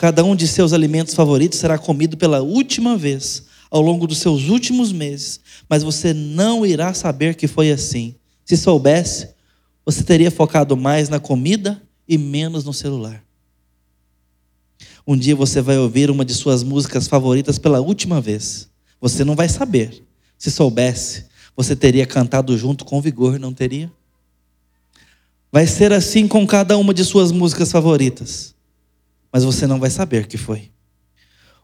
Cada 0.00 0.24
um 0.24 0.34
de 0.34 0.48
seus 0.48 0.72
alimentos 0.72 1.12
favoritos 1.12 1.58
será 1.58 1.76
comido 1.76 2.16
pela 2.16 2.40
última 2.40 2.96
vez 2.96 3.42
ao 3.70 3.82
longo 3.82 4.06
dos 4.06 4.16
seus 4.16 4.48
últimos 4.48 4.92
meses, 4.92 5.40
mas 5.68 5.82
você 5.82 6.14
não 6.14 6.64
irá 6.64 6.94
saber 6.94 7.34
que 7.34 7.46
foi 7.46 7.70
assim. 7.70 8.14
Se 8.42 8.56
soubesse, 8.56 9.28
você 9.84 10.02
teria 10.02 10.30
focado 10.30 10.74
mais 10.74 11.10
na 11.10 11.20
comida 11.20 11.82
e 12.08 12.16
menos 12.16 12.64
no 12.64 12.72
celular. 12.72 13.22
Um 15.06 15.18
dia 15.18 15.36
você 15.36 15.60
vai 15.60 15.76
ouvir 15.76 16.10
uma 16.10 16.24
de 16.24 16.32
suas 16.32 16.62
músicas 16.62 17.06
favoritas 17.06 17.58
pela 17.58 17.82
última 17.82 18.22
vez. 18.22 18.70
Você 19.02 19.22
não 19.22 19.36
vai 19.36 19.50
saber. 19.50 20.02
Se 20.38 20.50
soubesse, 20.50 21.26
você 21.54 21.76
teria 21.76 22.06
cantado 22.06 22.56
junto 22.56 22.86
com 22.86 23.02
vigor, 23.02 23.38
não 23.38 23.52
teria? 23.52 23.92
Vai 25.52 25.66
ser 25.66 25.92
assim 25.92 26.26
com 26.26 26.46
cada 26.46 26.78
uma 26.78 26.94
de 26.94 27.04
suas 27.04 27.30
músicas 27.30 27.70
favoritas, 27.70 28.54
mas 29.32 29.44
você 29.44 29.66
não 29.66 29.78
vai 29.78 29.90
saber 29.90 30.26
que 30.26 30.36
foi. 30.36 30.70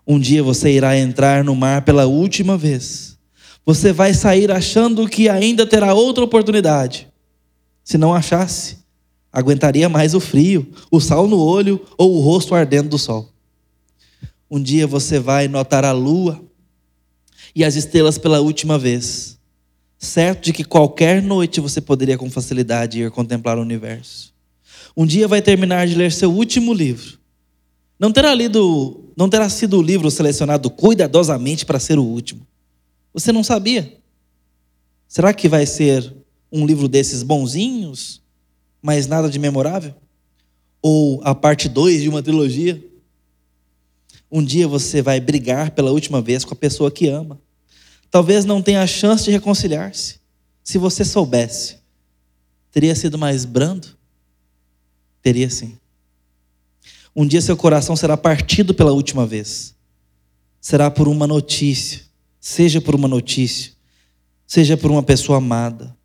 Um 0.06 0.18
dia 0.18 0.42
você 0.42 0.70
irá 0.70 0.96
entrar 0.96 1.42
no 1.42 1.54
mar 1.54 1.82
pela 1.82 2.06
última 2.06 2.56
vez. 2.56 3.18
Você 3.64 3.92
vai 3.92 4.14
sair 4.14 4.50
achando 4.52 5.08
que 5.08 5.28
ainda 5.28 5.66
terá 5.66 5.92
outra 5.92 6.22
oportunidade. 6.22 7.08
Se 7.82 7.98
não 7.98 8.14
achasse, 8.14 8.78
aguentaria 9.32 9.88
mais 9.88 10.14
o 10.14 10.20
frio, 10.20 10.70
o 10.90 11.00
sal 11.00 11.26
no 11.26 11.38
olho 11.38 11.84
ou 11.98 12.16
o 12.16 12.20
rosto 12.20 12.54
ardendo 12.54 12.88
do 12.88 12.98
sol. 12.98 13.32
Um 14.50 14.62
dia 14.62 14.86
você 14.86 15.18
vai 15.18 15.48
notar 15.48 15.84
a 15.84 15.92
lua 15.92 16.40
e 17.54 17.64
as 17.64 17.74
estrelas 17.74 18.16
pela 18.16 18.40
última 18.40 18.78
vez 18.78 19.36
certo 19.98 20.44
de 20.44 20.52
que 20.52 20.64
qualquer 20.64 21.22
noite 21.22 21.60
você 21.60 21.80
poderia 21.80 22.18
com 22.18 22.30
facilidade 22.30 23.00
ir 23.00 23.10
contemplar 23.10 23.58
o 23.58 23.62
universo. 23.62 24.34
Um 24.96 25.06
dia 25.06 25.28
vai 25.28 25.42
terminar 25.42 25.86
de 25.86 25.94
ler 25.94 26.12
seu 26.12 26.32
último 26.32 26.72
livro. 26.72 27.18
Não 27.98 28.12
terá 28.12 28.34
lido, 28.34 29.12
não 29.16 29.28
terá 29.28 29.48
sido 29.48 29.78
o 29.78 29.82
livro 29.82 30.10
selecionado 30.10 30.70
cuidadosamente 30.70 31.64
para 31.64 31.80
ser 31.80 31.98
o 31.98 32.04
último. 32.04 32.46
Você 33.12 33.32
não 33.32 33.42
sabia? 33.42 33.98
Será 35.08 35.32
que 35.32 35.48
vai 35.48 35.64
ser 35.66 36.14
um 36.52 36.66
livro 36.66 36.88
desses 36.88 37.22
bonzinhos, 37.22 38.22
mas 38.82 39.06
nada 39.06 39.30
de 39.30 39.38
memorável? 39.38 39.94
Ou 40.82 41.20
a 41.24 41.34
parte 41.34 41.68
2 41.68 42.02
de 42.02 42.08
uma 42.08 42.22
trilogia? 42.22 42.84
Um 44.30 44.44
dia 44.44 44.68
você 44.68 45.00
vai 45.00 45.20
brigar 45.20 45.70
pela 45.70 45.90
última 45.90 46.20
vez 46.20 46.44
com 46.44 46.52
a 46.52 46.56
pessoa 46.56 46.90
que 46.90 47.08
ama 47.08 47.40
talvez 48.10 48.46
não 48.46 48.62
tenha 48.62 48.82
a 48.82 48.86
chance 48.86 49.24
de 49.24 49.30
reconciliar-se. 49.30 50.20
Se 50.64 50.78
você 50.78 51.04
soubesse, 51.04 51.76
teria 52.72 52.94
sido 52.94 53.18
mais 53.18 53.44
brando? 53.44 53.88
Teria 55.22 55.50
sim. 55.50 55.78
Um 57.18 57.26
dia 57.26 57.40
seu 57.40 57.56
coração 57.56 57.96
será 57.96 58.14
partido 58.14 58.74
pela 58.74 58.92
última 58.92 59.26
vez. 59.26 59.74
Será 60.60 60.90
por 60.90 61.08
uma 61.08 61.26
notícia, 61.26 62.02
seja 62.38 62.78
por 62.78 62.94
uma 62.94 63.08
notícia, 63.08 63.72
seja 64.46 64.76
por 64.76 64.90
uma 64.90 65.02
pessoa 65.02 65.38
amada. 65.38 65.96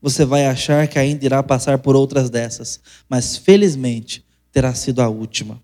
Você 0.00 0.24
vai 0.24 0.46
achar 0.46 0.88
que 0.88 0.98
ainda 0.98 1.22
irá 1.22 1.42
passar 1.42 1.78
por 1.80 1.94
outras 1.94 2.30
dessas, 2.30 2.80
mas 3.10 3.36
felizmente 3.36 4.24
terá 4.50 4.74
sido 4.74 5.02
a 5.02 5.08
última. 5.08 5.62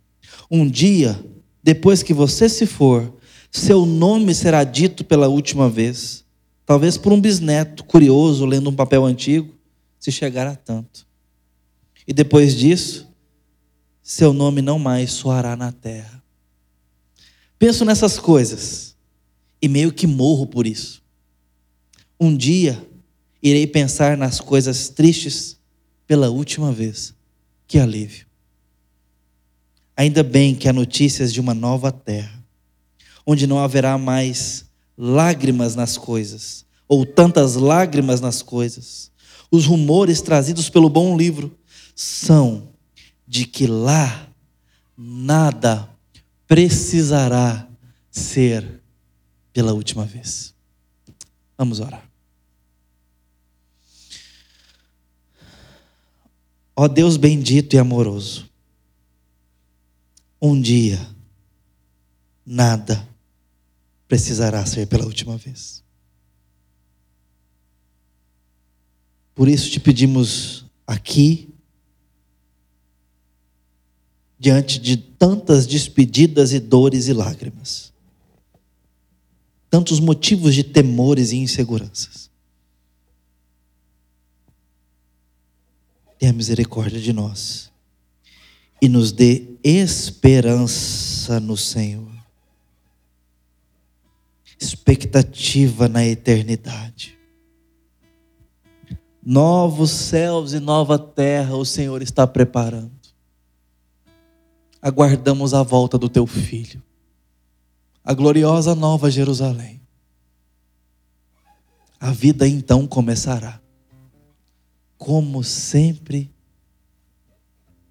Um 0.51 0.69
dia, 0.69 1.19
depois 1.63 2.03
que 2.03 2.13
você 2.13 2.47
se 2.47 2.67
for, 2.67 3.11
seu 3.51 3.87
nome 3.87 4.35
será 4.35 4.65
dito 4.65 5.03
pela 5.03 5.29
última 5.29 5.71
vez, 5.71 6.27
talvez 6.67 6.99
por 6.99 7.11
um 7.11 7.21
bisneto 7.21 7.85
curioso 7.85 8.45
lendo 8.45 8.69
um 8.69 8.77
papel 8.77 9.07
antigo, 9.07 9.55
se 9.99 10.13
chegar 10.13 10.47
a 10.47 10.55
tanto. 10.55 11.07
E 12.07 12.13
depois 12.13 12.55
disso, 12.55 13.10
seu 14.13 14.33
nome 14.33 14.61
não 14.61 14.77
mais 14.77 15.13
soará 15.13 15.55
na 15.55 15.71
terra. 15.71 16.21
Penso 17.57 17.85
nessas 17.85 18.19
coisas 18.19 18.97
e 19.63 19.69
meio 19.69 19.93
que 19.93 20.05
morro 20.05 20.49
por 20.49 20.67
isso. 20.67 21.01
Um 22.19 22.37
dia 22.37 22.85
irei 23.41 23.69
pensar 23.69 24.17
nas 24.17 24.41
coisas 24.41 24.89
tristes 24.89 25.61
pela 26.09 26.29
última 26.29 26.73
vez. 26.73 27.15
Que 27.69 27.79
alívio. 27.79 28.27
Ainda 29.97 30.25
bem 30.25 30.57
que 30.57 30.69
há 30.69 30.73
notícias 30.73 31.33
de 31.33 31.41
uma 31.41 31.55
nova 31.55 31.93
terra 31.93 32.45
onde 33.25 33.47
não 33.47 33.61
haverá 33.61 33.97
mais 33.97 34.65
lágrimas 34.99 35.77
nas 35.77 35.97
coisas, 35.97 36.67
ou 36.89 37.07
tantas 37.07 37.55
lágrimas 37.55 38.21
nas 38.21 38.43
coisas. 38.43 39.13
Os 39.53 39.67
rumores 39.67 40.21
trazidos 40.21 40.69
pelo 40.69 40.89
bom 40.89 41.17
livro 41.17 41.57
são 41.95 42.70
de 43.31 43.47
que 43.47 43.65
lá 43.69 44.29
nada 44.97 45.89
precisará 46.49 47.69
ser 48.11 48.83
pela 49.53 49.73
última 49.73 50.05
vez. 50.05 50.53
Vamos 51.57 51.79
orar. 51.79 52.11
Ó 56.75 56.89
Deus 56.89 57.17
bendito 57.17 57.77
e 57.77 57.79
amoroso, 57.79 58.51
um 60.43 60.61
dia 60.61 60.99
nada 62.45 63.09
precisará 64.09 64.67
ser 64.67 64.89
pela 64.89 65.07
última 65.07 65.37
vez. 65.37 65.85
Por 69.37 69.47
isso 69.47 69.71
te 69.71 69.79
pedimos 69.79 70.67
aqui, 70.85 71.49
diante 74.41 74.81
de 74.81 74.97
tantas 74.97 75.67
despedidas 75.67 76.53
e 76.53 76.59
dores 76.59 77.07
e 77.07 77.13
lágrimas, 77.13 77.93
tantos 79.69 80.01
motivos 80.01 80.55
de 80.55 80.65
temores 80.65 81.31
e 81.31 81.37
inseguranças. 81.37 82.29
Tenha 86.19 86.33
misericórdia 86.33 87.01
de 87.01 87.13
nós 87.13 87.71
e 88.83 88.89
nos 88.89 89.13
dê 89.13 89.47
esperança 89.63 91.39
no 91.39 91.57
Senhor 91.57 92.11
expectativa 94.61 95.89
na 95.89 96.05
eternidade. 96.05 97.19
Novos 99.25 99.91
céus 99.91 100.53
e 100.53 100.61
nova 100.61 100.99
terra 100.99 101.57
o 101.57 101.65
Senhor 101.65 102.03
está 102.03 102.27
preparando. 102.27 103.00
Aguardamos 104.83 105.53
a 105.53 105.63
volta 105.63 105.99
do 105.99 106.09
teu 106.09 106.27
filho, 106.27 106.83
a 108.03 108.15
gloriosa 108.15 108.75
nova 108.75 109.11
Jerusalém. 109.11 109.81
a 112.01 112.13
vida 112.13 112.49
então 112.49 112.87
começará. 112.87 113.61
Como 114.97 115.45
sempre 115.45 116.33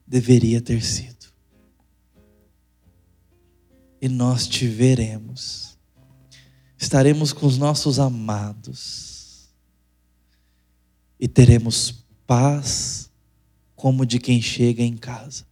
deveria 0.06 0.60
ter 0.60 0.84
sido. 0.84 1.28
E 4.02 4.10
nós 4.10 4.48
te 4.48 4.68
veremos. 4.68 5.78
Estaremos 6.76 7.32
com 7.32 7.46
os 7.46 7.58
nossos 7.58 8.00
amados. 8.00 9.50
E 11.20 11.28
teremos 11.28 12.04
paz 12.26 13.12
como 13.76 14.06
de 14.06 14.20
quem 14.20 14.42
chega 14.42 14.82
em 14.82 14.98
casa. 14.98 15.49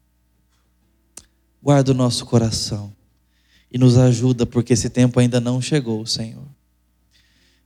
Guarda 1.61 1.91
o 1.91 1.95
nosso 1.95 2.25
coração 2.25 2.93
e 3.71 3.77
nos 3.77 3.97
ajuda, 3.97 4.45
porque 4.45 4.73
esse 4.73 4.89
tempo 4.89 5.19
ainda 5.19 5.39
não 5.39 5.61
chegou, 5.61 6.05
Senhor. 6.05 6.47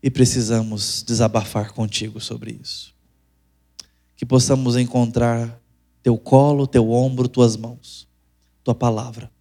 E 0.01 0.09
precisamos 0.09 1.03
desabafar 1.03 1.71
contigo 1.73 2.19
sobre 2.19 2.57
isso. 2.59 2.93
Que 4.15 4.25
possamos 4.25 4.75
encontrar 4.75 5.61
teu 6.01 6.17
colo, 6.17 6.65
teu 6.65 6.89
ombro, 6.91 7.27
tuas 7.27 7.55
mãos, 7.55 8.07
tua 8.63 8.73
palavra. 8.73 9.31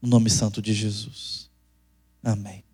No 0.00 0.08
nome 0.08 0.30
santo 0.30 0.62
de 0.62 0.72
Jesus. 0.72 1.50
Amém. 2.22 2.67